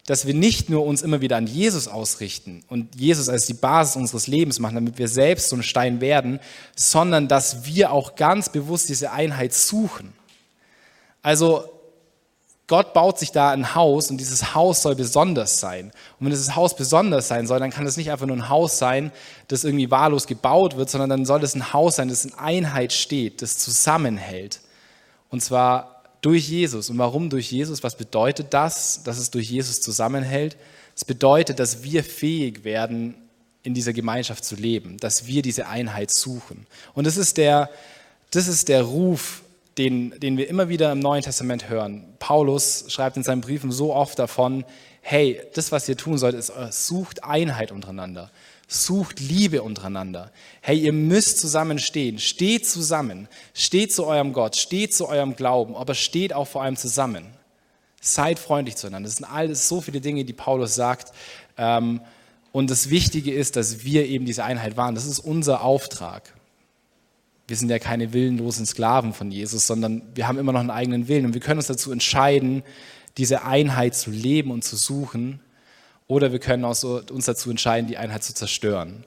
dass 0.05 0.25
wir 0.25 0.33
nicht 0.33 0.69
nur 0.69 0.85
uns 0.85 1.01
immer 1.01 1.21
wieder 1.21 1.37
an 1.37 1.47
Jesus 1.47 1.87
ausrichten 1.87 2.63
und 2.67 2.95
Jesus 2.95 3.29
als 3.29 3.45
die 3.45 3.53
Basis 3.53 3.95
unseres 3.95 4.27
Lebens 4.27 4.59
machen, 4.59 4.75
damit 4.75 4.97
wir 4.97 5.07
selbst 5.07 5.49
so 5.49 5.55
ein 5.55 5.63
Stein 5.63 6.01
werden, 6.01 6.39
sondern 6.75 7.27
dass 7.27 7.65
wir 7.65 7.91
auch 7.91 8.15
ganz 8.15 8.49
bewusst 8.49 8.89
diese 8.89 9.11
Einheit 9.11 9.53
suchen. 9.53 10.13
Also 11.21 11.69
Gott 12.73 12.95
baut 12.95 13.19
sich 13.19 13.31
da 13.31 13.51
ein 13.51 13.75
Haus 13.75 14.09
und 14.09 14.17
dieses 14.17 14.55
Haus 14.55 14.81
soll 14.81 14.95
besonders 14.95 15.59
sein. 15.59 15.91
Und 16.19 16.25
wenn 16.25 16.31
dieses 16.31 16.55
Haus 16.55 16.75
besonders 16.75 17.27
sein 17.27 17.45
soll, 17.45 17.59
dann 17.59 17.69
kann 17.69 17.85
es 17.85 17.97
nicht 17.97 18.09
einfach 18.09 18.25
nur 18.25 18.35
ein 18.35 18.49
Haus 18.49 18.79
sein, 18.79 19.11
das 19.47 19.63
irgendwie 19.63 19.91
wahllos 19.91 20.25
gebaut 20.25 20.75
wird, 20.75 20.89
sondern 20.89 21.11
dann 21.11 21.25
soll 21.27 21.43
es 21.43 21.53
ein 21.53 21.71
Haus 21.71 21.97
sein, 21.97 22.09
das 22.09 22.25
in 22.25 22.33
Einheit 22.33 22.91
steht, 22.91 23.43
das 23.43 23.59
zusammenhält. 23.59 24.59
Und 25.29 25.43
zwar 25.43 26.01
durch 26.21 26.49
Jesus. 26.49 26.89
Und 26.89 26.97
warum 26.97 27.29
durch 27.29 27.51
Jesus? 27.51 27.83
Was 27.83 27.95
bedeutet 27.95 28.55
das, 28.55 29.03
dass 29.03 29.19
es 29.19 29.29
durch 29.29 29.51
Jesus 29.51 29.79
zusammenhält? 29.79 30.57
Es 30.95 31.05
bedeutet, 31.05 31.59
dass 31.59 31.83
wir 31.83 32.03
fähig 32.03 32.63
werden, 32.63 33.13
in 33.61 33.75
dieser 33.75 33.93
Gemeinschaft 33.93 34.43
zu 34.43 34.55
leben, 34.55 34.97
dass 34.97 35.27
wir 35.27 35.43
diese 35.43 35.67
Einheit 35.67 36.11
suchen. 36.11 36.65
Und 36.95 37.05
das 37.05 37.17
ist 37.17 37.37
der, 37.37 37.69
das 38.31 38.47
ist 38.47 38.67
der 38.67 38.81
Ruf 38.81 39.42
den, 39.77 40.13
den 40.19 40.37
wir 40.37 40.49
immer 40.49 40.69
wieder 40.69 40.91
im 40.91 40.99
Neuen 40.99 41.23
Testament 41.23 41.69
hören. 41.69 42.05
Paulus 42.19 42.85
schreibt 42.89 43.17
in 43.17 43.23
seinen 43.23 43.41
Briefen 43.41 43.71
so 43.71 43.93
oft 43.93 44.19
davon, 44.19 44.65
hey, 45.01 45.41
das, 45.53 45.71
was 45.71 45.87
ihr 45.89 45.97
tun 45.97 46.17
sollt, 46.17 46.35
ist, 46.35 46.49
äh, 46.49 46.71
sucht 46.71 47.23
Einheit 47.23 47.71
untereinander. 47.71 48.31
Sucht 48.67 49.19
Liebe 49.19 49.61
untereinander. 49.61 50.31
Hey, 50.61 50.79
ihr 50.79 50.93
müsst 50.93 51.39
zusammenstehen. 51.39 52.17
Steht 52.17 52.67
zusammen. 52.67 53.27
Steht 53.53 53.93
zu 53.93 54.05
eurem 54.05 54.33
Gott. 54.33 54.55
Steht 54.55 54.93
zu 54.93 55.07
eurem 55.07 55.35
Glauben. 55.35 55.75
Aber 55.75 55.93
steht 55.93 56.33
auch 56.33 56.47
vor 56.47 56.63
allem 56.63 56.77
zusammen. 56.77 57.25
Seid 58.01 58.39
freundlich 58.39 58.75
zueinander. 58.75 59.07
Das 59.07 59.17
sind 59.17 59.25
alles 59.25 59.67
so 59.67 59.81
viele 59.81 60.01
Dinge, 60.01 60.23
die 60.23 60.33
Paulus 60.33 60.75
sagt. 60.75 61.13
Ähm, 61.57 62.01
und 62.51 62.69
das 62.69 62.89
Wichtige 62.89 63.33
ist, 63.33 63.55
dass 63.55 63.83
wir 63.83 64.05
eben 64.05 64.25
diese 64.25 64.43
Einheit 64.43 64.77
waren. 64.77 64.95
Das 64.95 65.05
ist 65.05 65.19
unser 65.19 65.63
Auftrag. 65.63 66.33
Wir 67.47 67.57
sind 67.57 67.69
ja 67.69 67.79
keine 67.79 68.13
willenlosen 68.13 68.65
Sklaven 68.65 69.13
von 69.13 69.31
Jesus, 69.31 69.67
sondern 69.67 70.01
wir 70.15 70.27
haben 70.27 70.37
immer 70.37 70.53
noch 70.53 70.61
einen 70.61 70.69
eigenen 70.69 71.07
Willen. 71.07 71.25
Und 71.25 71.33
wir 71.33 71.41
können 71.41 71.59
uns 71.59 71.67
dazu 71.67 71.91
entscheiden, 71.91 72.63
diese 73.17 73.43
Einheit 73.43 73.95
zu 73.95 74.11
leben 74.11 74.51
und 74.51 74.63
zu 74.63 74.75
suchen 74.75 75.39
oder 76.07 76.31
wir 76.31 76.39
können 76.39 76.65
auch 76.65 76.75
so, 76.75 77.01
uns 77.11 77.25
dazu 77.25 77.49
entscheiden, 77.49 77.87
die 77.87 77.97
Einheit 77.97 78.23
zu 78.23 78.33
zerstören. 78.33 79.05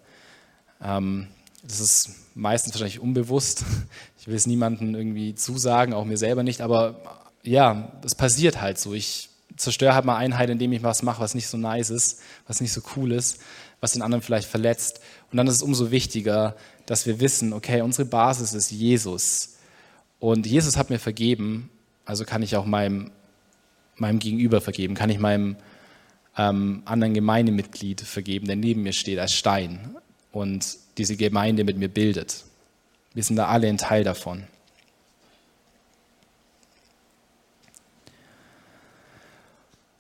Ähm, 0.82 1.28
das 1.62 1.80
ist 1.80 2.10
meistens 2.34 2.72
wahrscheinlich 2.74 3.00
unbewusst. 3.00 3.64
Ich 4.18 4.28
will 4.28 4.36
es 4.36 4.48
niemandem 4.48 4.96
irgendwie 4.96 5.36
zusagen, 5.36 5.94
auch 5.94 6.04
mir 6.04 6.16
selber 6.16 6.42
nicht, 6.42 6.60
aber 6.60 7.00
ja, 7.44 7.92
das 8.02 8.16
passiert 8.16 8.60
halt 8.60 8.76
so. 8.76 8.92
Ich 8.92 9.28
zerstöre 9.56 9.94
halt 9.94 10.04
mal 10.04 10.16
Einheit, 10.16 10.50
indem 10.50 10.72
ich 10.72 10.82
was 10.82 11.04
mache, 11.04 11.20
was 11.20 11.36
nicht 11.36 11.46
so 11.46 11.56
nice 11.56 11.90
ist, 11.90 12.20
was 12.48 12.60
nicht 12.60 12.72
so 12.72 12.80
cool 12.96 13.12
ist, 13.12 13.38
was 13.80 13.92
den 13.92 14.02
anderen 14.02 14.22
vielleicht 14.22 14.48
verletzt. 14.48 15.00
Und 15.30 15.36
dann 15.36 15.46
ist 15.46 15.56
es 15.56 15.62
umso 15.62 15.90
wichtiger, 15.90 16.56
dass 16.86 17.06
wir 17.06 17.20
wissen, 17.20 17.52
okay, 17.52 17.82
unsere 17.82 18.06
Basis 18.06 18.52
ist 18.52 18.70
Jesus. 18.70 19.56
Und 20.18 20.46
Jesus 20.46 20.76
hat 20.76 20.90
mir 20.90 20.98
vergeben, 20.98 21.70
also 22.04 22.24
kann 22.24 22.42
ich 22.42 22.56
auch 22.56 22.64
meinem, 22.64 23.10
meinem 23.96 24.18
Gegenüber 24.18 24.60
vergeben, 24.60 24.94
kann 24.94 25.10
ich 25.10 25.18
meinem 25.18 25.56
ähm, 26.36 26.82
anderen 26.84 27.14
Gemeindemitglied 27.14 28.00
vergeben, 28.00 28.46
der 28.46 28.56
neben 28.56 28.82
mir 28.82 28.92
steht 28.92 29.18
als 29.18 29.32
Stein 29.32 29.96
und 30.32 30.76
diese 30.98 31.16
Gemeinde 31.16 31.64
mit 31.64 31.76
mir 31.76 31.88
bildet. 31.88 32.44
Wir 33.14 33.22
sind 33.22 33.36
da 33.36 33.48
alle 33.48 33.68
ein 33.68 33.78
Teil 33.78 34.04
davon. 34.04 34.44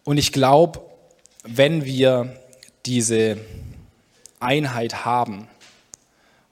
Und 0.04 0.18
ich 0.18 0.32
glaube, 0.32 0.80
wenn 1.42 1.84
wir 1.84 2.38
diese 2.84 3.38
Einheit 4.40 5.04
haben 5.04 5.48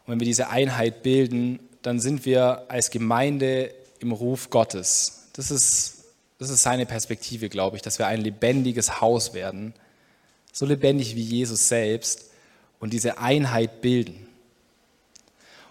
und 0.06 0.12
wenn 0.12 0.20
wir 0.20 0.26
diese 0.26 0.48
Einheit 0.48 1.02
bilden, 1.02 1.58
dann 1.82 2.00
sind 2.00 2.24
wir 2.24 2.64
als 2.68 2.90
Gemeinde 2.90 3.74
im 4.00 4.12
Ruf 4.12 4.50
Gottes. 4.50 5.28
Das 5.34 5.50
ist 5.50 5.94
das 6.38 6.50
ist 6.50 6.62
seine 6.62 6.84
Perspektive, 6.84 7.48
glaube 7.48 7.76
ich, 7.76 7.82
dass 7.82 7.98
wir 7.98 8.06
ein 8.06 8.20
lebendiges 8.20 9.00
Haus 9.00 9.34
werden, 9.34 9.72
so 10.52 10.66
lebendig 10.66 11.14
wie 11.16 11.22
Jesus 11.22 11.68
selbst 11.68 12.30
und 12.80 12.92
diese 12.92 13.18
Einheit 13.18 13.80
bilden. 13.80 14.26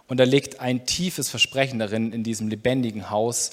Und 0.08 0.20
da 0.20 0.24
liegt 0.24 0.60
ein 0.60 0.86
tiefes 0.86 1.30
Versprechen 1.30 1.80
darin, 1.80 2.12
in 2.14 2.24
diesem 2.24 2.48
lebendigen 2.48 3.10
Haus, 3.10 3.52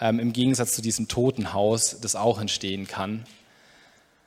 ähm, 0.00 0.20
im 0.20 0.32
Gegensatz 0.32 0.72
zu 0.72 0.82
diesem 0.82 1.08
toten 1.08 1.52
Haus, 1.52 2.00
das 2.00 2.16
auch 2.16 2.40
entstehen 2.40 2.86
kann. 2.86 3.24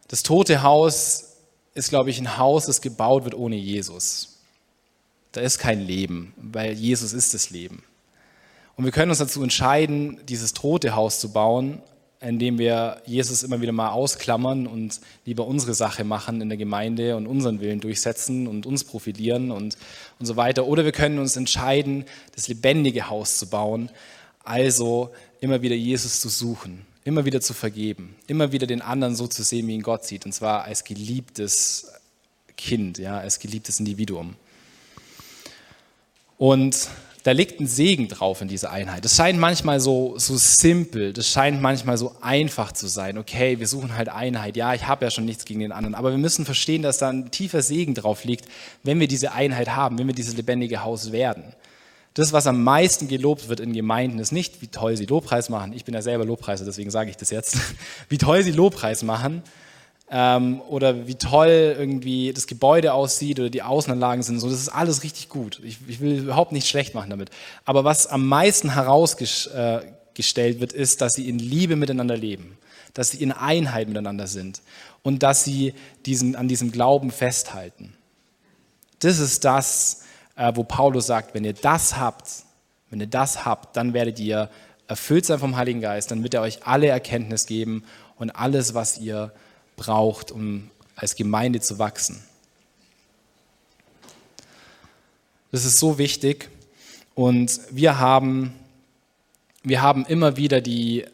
Das 0.07 0.23
tote 0.23 0.63
Haus 0.63 1.36
ist, 1.77 1.89
glaube 1.89 2.09
ich, 2.09 2.19
ein 2.19 2.37
Haus, 2.37 2.65
das 2.65 2.81
gebaut 2.81 3.23
wird 3.23 3.35
ohne 3.35 3.55
Jesus. 3.55 4.39
Da 5.31 5.41
ist 5.41 5.59
kein 5.59 5.79
Leben, 5.79 6.33
weil 6.37 6.73
Jesus 6.73 7.13
ist 7.13 7.33
das 7.33 7.51
Leben. 7.51 7.83
Und 8.75 8.85
wir 8.85 8.91
können 8.91 9.11
uns 9.11 9.19
dazu 9.19 9.43
entscheiden, 9.43 10.19
dieses 10.27 10.53
tote 10.53 10.95
Haus 10.95 11.19
zu 11.19 11.31
bauen, 11.31 11.81
indem 12.19 12.57
wir 12.57 13.01
Jesus 13.05 13.43
immer 13.43 13.61
wieder 13.61 13.71
mal 13.71 13.89
ausklammern 13.89 14.65
und 14.65 14.99
lieber 15.25 15.45
unsere 15.45 15.75
Sache 15.75 16.03
machen 16.03 16.41
in 16.41 16.49
der 16.49 16.57
Gemeinde 16.57 17.15
und 17.15 17.27
unseren 17.27 17.59
Willen 17.61 17.79
durchsetzen 17.79 18.47
und 18.47 18.65
uns 18.65 18.83
profilieren 18.83 19.51
und, 19.51 19.77
und 20.19 20.25
so 20.25 20.35
weiter. 20.35 20.65
Oder 20.65 20.83
wir 20.83 20.91
können 20.91 21.19
uns 21.19 21.35
entscheiden, 21.35 22.05
das 22.35 22.47
lebendige 22.47 23.09
Haus 23.09 23.37
zu 23.37 23.47
bauen, 23.47 23.89
also 24.43 25.11
immer 25.41 25.61
wieder 25.61 25.75
Jesus 25.75 26.21
zu 26.21 26.29
suchen, 26.29 26.85
immer 27.07 27.23
wieder 27.23 27.39
zu 27.39 27.53
vergeben, 27.53 28.15
immer 28.27 28.51
wieder 28.51 28.67
den 28.67 28.81
anderen 28.81 29.15
so 29.15 29.27
zu 29.27 29.41
sehen, 29.41 29.65
wie 29.67 29.75
ihn 29.75 29.81
Gott 29.81 30.03
sieht, 30.03 30.25
und 30.25 30.33
zwar 30.33 30.65
als 30.65 30.83
geliebtes 30.83 31.89
Kind, 32.57 32.97
ja, 32.97 33.17
als 33.17 33.39
geliebtes 33.39 33.79
Individuum. 33.79 34.35
Und 36.37 36.89
da 37.23 37.31
liegt 37.31 37.61
ein 37.61 37.67
Segen 37.67 38.09
drauf 38.09 38.41
in 38.41 38.49
dieser 38.49 38.71
Einheit. 38.71 39.05
Das 39.05 39.15
scheint 39.15 39.39
manchmal 39.39 39.79
so, 39.79 40.15
so 40.17 40.35
simpel, 40.35 41.13
das 41.13 41.29
scheint 41.29 41.61
manchmal 41.61 41.97
so 41.97 42.13
einfach 42.19 42.73
zu 42.73 42.87
sein. 42.87 43.17
Okay, 43.17 43.57
wir 43.57 43.67
suchen 43.67 43.95
halt 43.95 44.09
Einheit. 44.09 44.57
Ja, 44.57 44.73
ich 44.73 44.85
habe 44.85 45.05
ja 45.05 45.09
schon 45.09 45.23
nichts 45.23 45.45
gegen 45.45 45.61
den 45.61 45.71
anderen, 45.71 45.95
aber 45.95 46.11
wir 46.11 46.17
müssen 46.17 46.43
verstehen, 46.43 46.81
dass 46.81 46.97
da 46.97 47.07
ein 47.07 47.31
tiefer 47.31 47.61
Segen 47.61 47.93
drauf 47.93 48.25
liegt, 48.25 48.49
wenn 48.83 48.99
wir 48.99 49.07
diese 49.07 49.31
Einheit 49.31 49.69
haben, 49.69 49.97
wenn 49.97 50.07
wir 50.07 50.13
dieses 50.13 50.35
lebendige 50.35 50.83
Haus 50.83 51.13
werden. 51.13 51.53
Das, 52.17 52.33
was 52.33 52.47
am 52.47 52.63
meisten 52.63 53.07
gelobt 53.07 53.47
wird 53.47 53.59
in 53.59 53.73
Gemeinden, 53.73 54.17
ist 54.17 54.31
nicht, 54.31 54.63
wie 54.63 54.67
toll 54.67 54.97
sie 54.97 55.05
Lobpreis 55.05 55.49
machen. 55.49 55.71
Ich 55.73 55.85
bin 55.85 55.93
ja 55.93 56.01
selber 56.01 56.25
Lobpreiser, 56.25 56.65
deswegen 56.65 56.89
sage 56.89 57.11
ich 57.11 57.17
das 57.17 57.29
jetzt. 57.29 57.57
Wie 58.09 58.17
toll 58.17 58.41
sie 58.41 58.51
Lobpreis 58.51 59.03
machen, 59.03 59.43
ähm, 60.09 60.61
oder 60.61 61.05
wie 61.05 61.15
toll 61.15 61.75
irgendwie 61.77 62.33
das 62.33 62.47
Gebäude 62.47 62.93
aussieht 62.93 63.39
oder 63.39 63.49
die 63.49 63.61
Außenanlagen 63.61 64.23
sind. 64.23 64.39
So, 64.39 64.49
das 64.49 64.59
ist 64.59 64.69
alles 64.69 65.03
richtig 65.03 65.29
gut. 65.29 65.61
Ich, 65.63 65.77
ich 65.87 65.99
will 65.99 66.19
überhaupt 66.19 66.53
nichts 66.53 66.69
schlecht 66.69 66.95
machen 66.95 67.09
damit. 67.09 67.29
Aber 67.65 67.83
was 67.83 68.07
am 68.07 68.25
meisten 68.25 68.73
herausgestellt 68.73 69.85
äh, 70.57 70.59
wird, 70.59 70.73
ist, 70.73 71.01
dass 71.01 71.13
sie 71.13 71.29
in 71.29 71.37
Liebe 71.37 71.75
miteinander 71.75 72.17
leben, 72.17 72.57
dass 72.93 73.11
sie 73.11 73.21
in 73.21 73.31
Einheit 73.31 73.89
miteinander 73.89 74.27
sind 74.27 74.61
und 75.03 75.21
dass 75.23 75.43
sie 75.43 75.73
diesen, 76.05 76.35
an 76.35 76.47
diesem 76.47 76.71
Glauben 76.71 77.11
festhalten. 77.11 77.93
Das 78.99 79.19
ist 79.19 79.45
das, 79.45 80.03
wo 80.53 80.63
Paulus 80.63 81.07
sagt, 81.07 81.33
wenn 81.33 81.43
ihr 81.43 81.53
das 81.53 81.97
habt, 81.97 82.43
wenn 82.89 82.99
ihr 82.99 83.07
das 83.07 83.45
habt, 83.45 83.75
dann 83.75 83.93
werdet 83.93 84.19
ihr 84.19 84.49
erfüllt 84.87 85.25
sein 85.25 85.39
vom 85.39 85.57
Heiligen 85.57 85.81
Geist, 85.81 86.11
dann 86.11 86.23
wird 86.23 86.33
er 86.33 86.41
euch 86.41 86.65
alle 86.65 86.87
Erkenntnis 86.87 87.45
geben 87.45 87.83
und 88.17 88.31
alles, 88.31 88.73
was 88.73 88.97
ihr 88.97 89.33
braucht, 89.75 90.31
um 90.31 90.69
als 90.95 91.15
Gemeinde 91.15 91.59
zu 91.59 91.79
wachsen. 91.79 92.23
Das 95.51 95.65
ist 95.65 95.79
so 95.79 95.97
wichtig 95.97 96.49
und 97.15 97.59
wir 97.71 97.99
haben, 97.99 98.53
wir 99.63 99.81
haben 99.81 100.05
immer 100.05 100.37
wieder 100.37 100.61
die, 100.61 101.05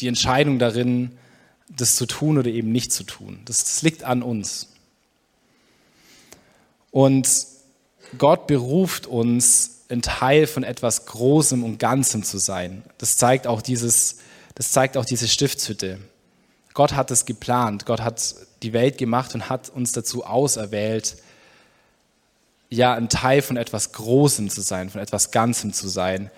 die 0.00 0.08
Entscheidung 0.08 0.58
darin, 0.58 1.16
das 1.68 1.96
zu 1.96 2.06
tun 2.06 2.38
oder 2.38 2.50
eben 2.50 2.70
nicht 2.70 2.92
zu 2.92 3.04
tun. 3.04 3.40
Das, 3.46 3.64
das 3.64 3.82
liegt 3.82 4.04
an 4.04 4.22
uns. 4.22 4.68
Und 6.90 7.53
Gott 8.18 8.46
beruft 8.46 9.06
uns, 9.06 9.74
ein 9.88 10.02
Teil 10.02 10.46
von 10.46 10.64
etwas 10.64 11.06
Großem 11.06 11.62
und 11.62 11.78
Ganzem 11.78 12.22
zu 12.22 12.38
sein. 12.38 12.82
Das 12.98 13.16
zeigt 13.16 13.46
auch, 13.46 13.62
dieses, 13.62 14.18
das 14.54 14.72
zeigt 14.72 14.96
auch 14.96 15.04
diese 15.04 15.28
Stiftshütte. 15.28 15.98
Gott 16.72 16.94
hat 16.94 17.10
es 17.10 17.26
geplant. 17.26 17.86
Gott 17.86 18.00
hat 18.00 18.34
die 18.62 18.72
Welt 18.72 18.98
gemacht 18.98 19.34
und 19.34 19.48
hat 19.48 19.68
uns 19.70 19.92
dazu 19.92 20.24
auserwählt, 20.24 21.16
ja, 22.70 22.94
ein 22.94 23.08
Teil 23.08 23.42
von 23.42 23.56
etwas 23.56 23.92
Großem 23.92 24.50
zu 24.50 24.60
sein, 24.60 24.90
von 24.90 25.00
etwas 25.00 25.30
Ganzem 25.30 25.72
zu 25.72 25.86
sein. 25.86 26.30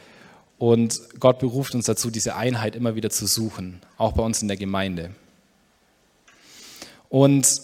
Und 0.59 1.01
Gott 1.21 1.39
beruft 1.39 1.75
uns 1.75 1.87
dazu, 1.87 2.11
diese 2.11 2.37
Einheit 2.37 2.77
immer 2.77 2.95
wieder 2.95 3.11
zu 3.11 3.27
suchen, 3.27 3.81
auch 3.97 4.13
bei 4.13 4.23
uns 4.23 4.43
in 4.43 4.49
der 4.49 4.57
Gemeinde. 4.57 5.15
Und 7.09 7.61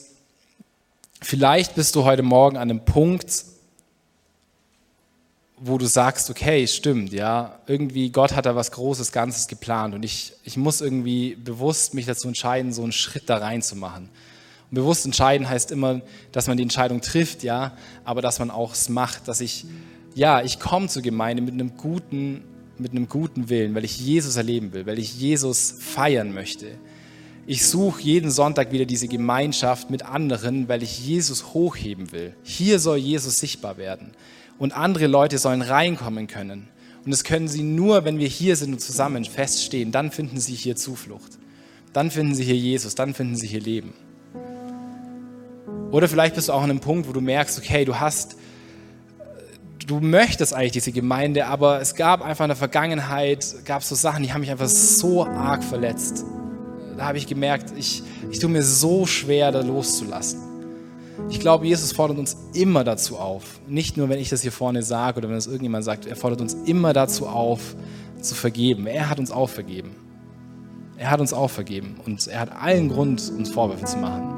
vielleicht 1.20 1.74
bist 1.74 1.94
du 1.94 2.04
heute 2.04 2.22
Morgen 2.22 2.56
an 2.56 2.70
einem 2.70 2.84
Punkt, 2.84 3.44
wo 5.64 5.78
du 5.78 5.86
sagst, 5.86 6.28
okay, 6.28 6.66
stimmt, 6.66 7.12
ja, 7.12 7.60
irgendwie 7.68 8.10
Gott 8.10 8.34
hat 8.34 8.46
da 8.46 8.56
was 8.56 8.72
Großes, 8.72 9.12
Ganzes 9.12 9.46
geplant 9.46 9.94
und 9.94 10.04
ich, 10.04 10.32
ich 10.42 10.56
muss 10.56 10.80
irgendwie 10.80 11.36
bewusst 11.36 11.94
mich 11.94 12.04
dazu 12.04 12.26
entscheiden, 12.26 12.72
so 12.72 12.82
einen 12.82 12.90
Schritt 12.90 13.30
da 13.30 13.36
rein 13.36 13.62
zu 13.62 13.76
machen. 13.76 14.08
Und 14.70 14.74
bewusst 14.74 15.06
entscheiden 15.06 15.48
heißt 15.48 15.70
immer, 15.70 16.00
dass 16.32 16.48
man 16.48 16.56
die 16.56 16.64
Entscheidung 16.64 17.00
trifft, 17.00 17.44
ja, 17.44 17.76
aber 18.04 18.22
dass 18.22 18.40
man 18.40 18.50
auch 18.50 18.72
es 18.72 18.88
macht, 18.88 19.28
dass 19.28 19.40
ich, 19.40 19.64
ja, 20.16 20.42
ich 20.42 20.58
komme 20.58 20.88
zur 20.88 21.02
Gemeinde 21.02 21.42
mit 21.42 21.54
einem 21.54 21.76
guten, 21.76 22.42
mit 22.78 22.90
einem 22.90 23.08
guten 23.08 23.48
Willen, 23.48 23.72
weil 23.76 23.84
ich 23.84 24.00
Jesus 24.00 24.34
erleben 24.34 24.72
will, 24.72 24.86
weil 24.86 24.98
ich 24.98 25.16
Jesus 25.16 25.76
feiern 25.78 26.34
möchte. 26.34 26.76
Ich 27.46 27.66
suche 27.66 28.02
jeden 28.02 28.32
Sonntag 28.32 28.72
wieder 28.72 28.84
diese 28.84 29.06
Gemeinschaft 29.06 29.90
mit 29.90 30.04
anderen, 30.04 30.68
weil 30.68 30.82
ich 30.82 31.06
Jesus 31.06 31.54
hochheben 31.54 32.10
will. 32.10 32.34
Hier 32.42 32.80
soll 32.80 32.96
Jesus 32.96 33.38
sichtbar 33.38 33.76
werden 33.76 34.12
und 34.62 34.76
andere 34.76 35.08
Leute 35.08 35.38
sollen 35.38 35.60
reinkommen 35.60 36.28
können. 36.28 36.68
Und 37.04 37.10
das 37.10 37.24
können 37.24 37.48
sie 37.48 37.64
nur, 37.64 38.04
wenn 38.04 38.20
wir 38.20 38.28
hier 38.28 38.54
sind 38.54 38.72
und 38.72 38.78
zusammen 38.78 39.24
feststehen. 39.24 39.90
Dann 39.90 40.12
finden 40.12 40.38
sie 40.38 40.54
hier 40.54 40.76
Zuflucht. 40.76 41.32
Dann 41.92 42.12
finden 42.12 42.36
sie 42.36 42.44
hier 42.44 42.54
Jesus. 42.54 42.94
Dann 42.94 43.12
finden 43.12 43.34
sie 43.34 43.48
hier 43.48 43.60
Leben. 43.60 43.92
Oder 45.90 46.06
vielleicht 46.06 46.36
bist 46.36 46.48
du 46.48 46.52
auch 46.52 46.62
an 46.62 46.70
einem 46.70 46.78
Punkt, 46.78 47.08
wo 47.08 47.12
du 47.12 47.20
merkst, 47.20 47.58
okay, 47.58 47.84
du 47.84 47.98
hast, 47.98 48.36
du 49.84 49.98
möchtest 49.98 50.54
eigentlich 50.54 50.70
diese 50.70 50.92
Gemeinde, 50.92 51.46
aber 51.46 51.80
es 51.80 51.96
gab 51.96 52.22
einfach 52.22 52.44
in 52.44 52.50
der 52.50 52.56
Vergangenheit, 52.56 53.44
gab 53.64 53.82
es 53.82 53.88
so 53.88 53.96
Sachen, 53.96 54.22
die 54.22 54.32
haben 54.32 54.42
mich 54.42 54.52
einfach 54.52 54.68
so 54.68 55.26
arg 55.26 55.64
verletzt. 55.64 56.24
Da 56.96 57.06
habe 57.06 57.18
ich 57.18 57.26
gemerkt, 57.26 57.72
ich, 57.76 58.04
ich 58.30 58.38
tue 58.38 58.48
mir 58.48 58.62
so 58.62 59.06
schwer, 59.06 59.50
da 59.50 59.60
loszulassen. 59.60 60.51
Ich 61.28 61.40
glaube, 61.40 61.66
Jesus 61.66 61.92
fordert 61.92 62.18
uns 62.18 62.36
immer 62.52 62.84
dazu 62.84 63.16
auf. 63.16 63.60
Nicht 63.66 63.96
nur, 63.96 64.08
wenn 64.08 64.18
ich 64.18 64.28
das 64.28 64.42
hier 64.42 64.52
vorne 64.52 64.82
sage 64.82 65.18
oder 65.18 65.28
wenn 65.28 65.36
das 65.36 65.46
irgendjemand 65.46 65.84
sagt, 65.84 66.06
er 66.06 66.16
fordert 66.16 66.40
uns 66.40 66.54
immer 66.54 66.92
dazu 66.92 67.26
auf, 67.26 67.74
zu 68.20 68.34
vergeben. 68.34 68.86
Er 68.86 69.10
hat 69.10 69.18
uns 69.18 69.30
auch 69.30 69.48
vergeben. 69.48 69.96
Er 70.96 71.10
hat 71.10 71.20
uns 71.20 71.32
auch 71.32 71.50
vergeben 71.50 71.96
und 72.04 72.26
er 72.28 72.40
hat 72.40 72.52
allen 72.52 72.88
Grund, 72.88 73.32
uns 73.36 73.50
Vorwürfe 73.50 73.84
zu 73.84 73.96
machen. 73.96 74.34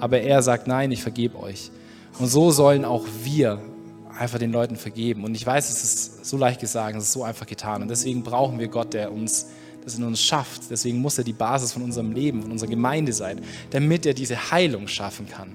Aber 0.00 0.20
er 0.20 0.42
sagt, 0.42 0.66
nein, 0.66 0.90
ich 0.90 1.02
vergebe 1.02 1.38
euch. 1.38 1.70
Und 2.18 2.28
so 2.28 2.50
sollen 2.50 2.84
auch 2.84 3.04
wir 3.24 3.60
einfach 4.18 4.38
den 4.38 4.52
Leuten 4.52 4.76
vergeben. 4.76 5.24
Und 5.24 5.34
ich 5.34 5.46
weiß, 5.46 5.68
es 5.70 5.84
ist 5.84 6.24
so 6.24 6.36
leicht 6.36 6.60
gesagt, 6.60 6.96
es 6.96 7.04
ist 7.04 7.12
so 7.12 7.24
einfach 7.24 7.46
getan. 7.46 7.82
Und 7.82 7.88
deswegen 7.88 8.22
brauchen 8.22 8.58
wir 8.58 8.68
Gott, 8.68 8.94
der 8.94 9.12
uns 9.12 9.48
das 9.84 9.96
in 9.96 10.04
uns 10.04 10.20
schafft. 10.20 10.62
Deswegen 10.70 10.98
muss 10.98 11.18
er 11.18 11.24
die 11.24 11.32
Basis 11.32 11.72
von 11.72 11.82
unserem 11.82 12.12
Leben, 12.12 12.42
von 12.42 12.52
unserer 12.52 12.70
Gemeinde 12.70 13.12
sein, 13.12 13.40
damit 13.70 14.06
er 14.06 14.14
diese 14.14 14.50
Heilung 14.50 14.88
schaffen 14.88 15.28
kann. 15.28 15.52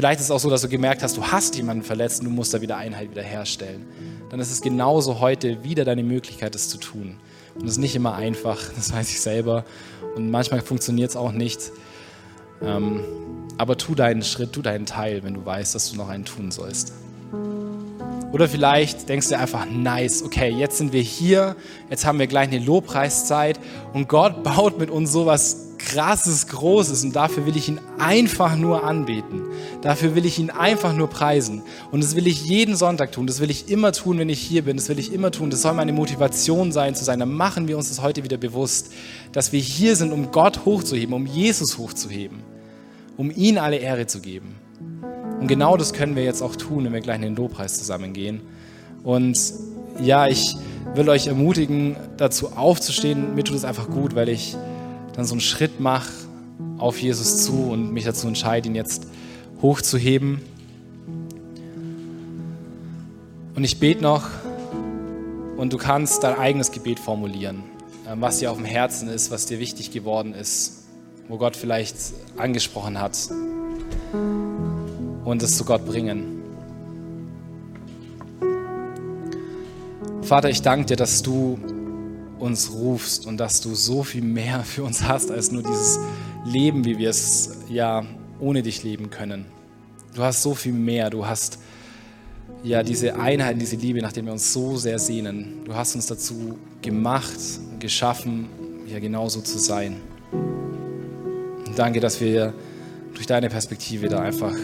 Vielleicht 0.00 0.20
ist 0.20 0.28
es 0.28 0.30
auch 0.30 0.40
so, 0.40 0.48
dass 0.48 0.62
du 0.62 0.68
gemerkt 0.70 1.02
hast, 1.02 1.18
du 1.18 1.26
hast 1.26 1.56
jemanden 1.56 1.84
verletzt 1.84 2.20
und 2.20 2.24
du 2.24 2.30
musst 2.30 2.54
da 2.54 2.62
wieder 2.62 2.78
Einheit 2.78 3.10
wiederherstellen. 3.10 3.84
Dann 4.30 4.40
ist 4.40 4.50
es 4.50 4.62
genauso 4.62 5.20
heute 5.20 5.62
wieder 5.62 5.84
deine 5.84 6.02
Möglichkeit, 6.02 6.54
das 6.54 6.70
zu 6.70 6.78
tun. 6.78 7.18
Und 7.54 7.66
es 7.66 7.72
ist 7.72 7.76
nicht 7.76 7.94
immer 7.94 8.14
einfach, 8.14 8.58
das 8.76 8.94
weiß 8.94 9.10
ich 9.10 9.20
selber. 9.20 9.66
Und 10.16 10.30
manchmal 10.30 10.62
funktioniert 10.62 11.10
es 11.10 11.16
auch 11.16 11.32
nicht. 11.32 11.70
Ähm, 12.62 13.04
aber 13.58 13.76
tu 13.76 13.94
deinen 13.94 14.22
Schritt, 14.22 14.54
tu 14.54 14.62
deinen 14.62 14.86
Teil, 14.86 15.22
wenn 15.22 15.34
du 15.34 15.44
weißt, 15.44 15.74
dass 15.74 15.90
du 15.90 15.98
noch 15.98 16.08
einen 16.08 16.24
tun 16.24 16.50
sollst. 16.50 16.94
Oder 18.32 18.48
vielleicht 18.48 19.06
denkst 19.06 19.28
du 19.28 19.36
einfach, 19.36 19.66
nice, 19.66 20.22
okay, 20.22 20.48
jetzt 20.48 20.78
sind 20.78 20.94
wir 20.94 21.02
hier, 21.02 21.56
jetzt 21.90 22.06
haben 22.06 22.18
wir 22.18 22.26
gleich 22.26 22.48
eine 22.48 22.64
Lobpreiszeit 22.64 23.60
und 23.92 24.08
Gott 24.08 24.42
baut 24.44 24.78
mit 24.78 24.88
uns 24.88 25.12
sowas 25.12 25.69
krasses, 25.80 26.46
großes 26.46 27.04
und 27.04 27.16
dafür 27.16 27.46
will 27.46 27.56
ich 27.56 27.68
ihn 27.68 27.80
einfach 27.98 28.56
nur 28.56 28.84
anbeten. 28.84 29.42
Dafür 29.82 30.14
will 30.14 30.26
ich 30.26 30.38
ihn 30.38 30.50
einfach 30.50 30.92
nur 30.92 31.08
preisen. 31.08 31.62
Und 31.90 32.04
das 32.04 32.14
will 32.16 32.26
ich 32.26 32.44
jeden 32.44 32.76
Sonntag 32.76 33.12
tun, 33.12 33.26
das 33.26 33.40
will 33.40 33.50
ich 33.50 33.68
immer 33.68 33.92
tun, 33.92 34.18
wenn 34.18 34.28
ich 34.28 34.40
hier 34.40 34.62
bin, 34.62 34.76
das 34.76 34.88
will 34.88 34.98
ich 34.98 35.12
immer 35.12 35.30
tun. 35.30 35.50
Das 35.50 35.62
soll 35.62 35.74
meine 35.74 35.92
Motivation 35.92 36.72
sein, 36.72 36.94
zu 36.94 37.04
sein. 37.04 37.18
Dann 37.18 37.32
machen 37.32 37.66
wir 37.68 37.76
uns 37.76 37.88
das 37.88 38.02
heute 38.02 38.24
wieder 38.24 38.36
bewusst, 38.36 38.92
dass 39.32 39.52
wir 39.52 39.60
hier 39.60 39.96
sind, 39.96 40.12
um 40.12 40.30
Gott 40.30 40.64
hochzuheben, 40.64 41.14
um 41.14 41.26
Jesus 41.26 41.78
hochzuheben, 41.78 42.38
um 43.16 43.30
ihn 43.30 43.58
alle 43.58 43.76
Ehre 43.76 44.06
zu 44.06 44.20
geben. 44.20 44.56
Und 45.40 45.46
genau 45.46 45.76
das 45.76 45.92
können 45.92 46.16
wir 46.16 46.24
jetzt 46.24 46.42
auch 46.42 46.54
tun, 46.54 46.84
wenn 46.84 46.92
wir 46.92 47.00
gleich 47.00 47.16
in 47.16 47.22
den 47.22 47.36
Lobpreis 47.36 47.78
zusammengehen. 47.78 48.42
Und 49.02 49.38
ja, 50.02 50.26
ich 50.26 50.56
will 50.94 51.08
euch 51.08 51.26
ermutigen, 51.26 51.96
dazu 52.16 52.52
aufzustehen. 52.52 53.34
Mir 53.34 53.44
tut 53.44 53.56
es 53.56 53.64
einfach 53.64 53.88
gut, 53.88 54.14
weil 54.14 54.28
ich 54.28 54.56
dann 55.14 55.24
so 55.24 55.34
einen 55.34 55.40
Schritt 55.40 55.80
mache 55.80 56.10
auf 56.78 57.00
Jesus 57.00 57.44
zu 57.44 57.70
und 57.70 57.92
mich 57.92 58.04
dazu 58.04 58.26
entscheide, 58.26 58.68
ihn 58.68 58.74
jetzt 58.74 59.06
hochzuheben. 59.62 60.40
Und 63.54 63.64
ich 63.64 63.78
bete 63.78 64.02
noch 64.02 64.28
und 65.56 65.72
du 65.72 65.76
kannst 65.76 66.22
dein 66.22 66.38
eigenes 66.38 66.72
Gebet 66.72 66.98
formulieren, 66.98 67.62
ähm, 68.08 68.20
was 68.20 68.38
dir 68.38 68.50
auf 68.50 68.56
dem 68.56 68.64
Herzen 68.64 69.08
ist, 69.08 69.30
was 69.30 69.46
dir 69.46 69.58
wichtig 69.58 69.90
geworden 69.90 70.32
ist, 70.32 70.84
wo 71.28 71.36
Gott 71.36 71.56
vielleicht 71.56 71.96
angesprochen 72.38 72.98
hat 72.98 73.18
und 75.24 75.42
es 75.42 75.56
zu 75.56 75.64
Gott 75.64 75.84
bringen. 75.84 76.40
Vater, 80.22 80.48
ich 80.48 80.62
danke 80.62 80.86
dir, 80.86 80.96
dass 80.96 81.22
du 81.22 81.58
uns 82.40 82.72
rufst 82.72 83.26
und 83.26 83.38
dass 83.38 83.60
du 83.60 83.74
so 83.74 84.02
viel 84.02 84.22
mehr 84.22 84.60
für 84.64 84.82
uns 84.82 85.02
hast 85.02 85.30
als 85.30 85.52
nur 85.52 85.62
dieses 85.62 85.98
Leben, 86.44 86.84
wie 86.84 86.98
wir 86.98 87.10
es 87.10 87.58
ja 87.68 88.04
ohne 88.40 88.62
dich 88.62 88.82
leben 88.82 89.10
können. 89.10 89.44
Du 90.14 90.22
hast 90.22 90.42
so 90.42 90.54
viel 90.54 90.72
mehr. 90.72 91.10
Du 91.10 91.26
hast 91.26 91.58
ja 92.62 92.82
diese 92.82 93.18
Einheit, 93.18 93.60
diese 93.60 93.76
Liebe, 93.76 94.00
nach 94.02 94.12
der 94.12 94.24
wir 94.24 94.32
uns 94.32 94.52
so 94.52 94.76
sehr 94.76 94.98
sehnen. 94.98 95.64
Du 95.64 95.74
hast 95.74 95.94
uns 95.94 96.06
dazu 96.06 96.58
gemacht, 96.82 97.38
geschaffen, 97.78 98.48
ja 98.86 98.98
genauso 98.98 99.40
zu 99.40 99.58
sein. 99.58 99.96
Und 100.32 101.78
danke, 101.78 102.00
dass 102.00 102.20
wir 102.20 102.54
durch 103.14 103.26
deine 103.26 103.48
Perspektive 103.48 104.08
da 104.08 104.20
einfach 104.20 104.56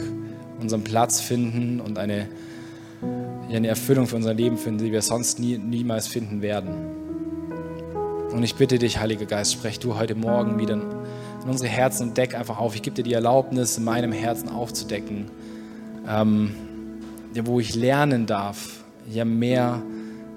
unseren 0.61 0.83
Platz 0.83 1.21
finden 1.21 1.81
und 1.81 1.99
eine, 1.99 2.29
ja, 3.49 3.57
eine 3.57 3.69
Erfüllung 3.69 4.07
für 4.07 4.17
unser 4.17 4.35
Leben 4.35 4.57
finden, 4.57 4.85
die 4.85 4.93
wir 4.93 5.03
sonst 5.03 5.39
nie, 5.39 5.59
niemals 5.59 6.09
finden 6.09 6.43
werden. 6.43 7.06
Und 8.37 8.43
ich 8.43 8.55
bitte 8.55 8.79
dich, 8.79 9.01
Heiliger 9.01 9.25
Geist, 9.25 9.55
sprech 9.55 9.79
du 9.79 9.97
heute 9.97 10.15
Morgen 10.15 10.59
wieder 10.59 10.75
in 10.75 11.49
unsere 11.49 11.71
Herzen 11.71 12.09
und 12.09 12.19
deck 12.19 12.35
einfach 12.35 12.59
auf. 12.59 12.75
Ich 12.75 12.83
gebe 12.83 12.95
dir 12.95 13.03
die 13.03 13.15
Erlaubnis, 13.15 13.79
in 13.79 13.85
meinem 13.85 14.13
Herzen 14.13 14.51
aufzudecken, 14.51 15.31
ähm, 16.07 16.55
wo 17.35 17.61
ich 17.61 17.75
lernen 17.75 18.27
darf, 18.27 18.85
ja 19.11 19.25
mehr 19.25 19.81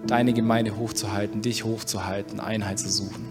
deine 0.07 0.31
Gemeinde 0.31 0.77
hochzuhalten, 0.77 1.41
dich 1.41 1.65
hochzuhalten, 1.65 2.39
Einheit 2.39 2.79
zu 2.79 2.89
suchen. 2.89 3.27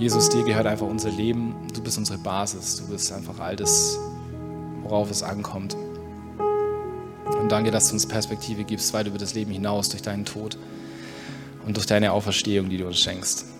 Jesus, 0.00 0.30
dir 0.30 0.42
gehört 0.42 0.66
einfach 0.66 0.88
unser 0.88 1.10
Leben. 1.10 1.54
Du 1.72 1.80
bist 1.80 1.96
unsere 1.96 2.18
Basis. 2.18 2.78
Du 2.78 2.88
bist 2.92 3.12
einfach 3.12 3.38
all 3.38 3.54
das, 3.54 4.00
worauf 4.82 5.12
es 5.12 5.22
ankommt. 5.22 5.76
Und 7.40 7.52
danke, 7.52 7.70
dass 7.70 7.86
du 7.86 7.92
uns 7.92 8.04
Perspektive 8.04 8.64
gibst, 8.64 8.92
weit 8.94 9.06
über 9.06 9.18
das 9.18 9.34
Leben 9.34 9.52
hinaus 9.52 9.90
durch 9.90 10.02
deinen 10.02 10.24
Tod 10.24 10.58
und 11.66 11.76
durch 11.76 11.86
deine 11.86 12.12
Auferstehung, 12.12 12.68
die 12.68 12.78
du 12.78 12.86
uns 12.86 13.00
schenkst. 13.00 13.53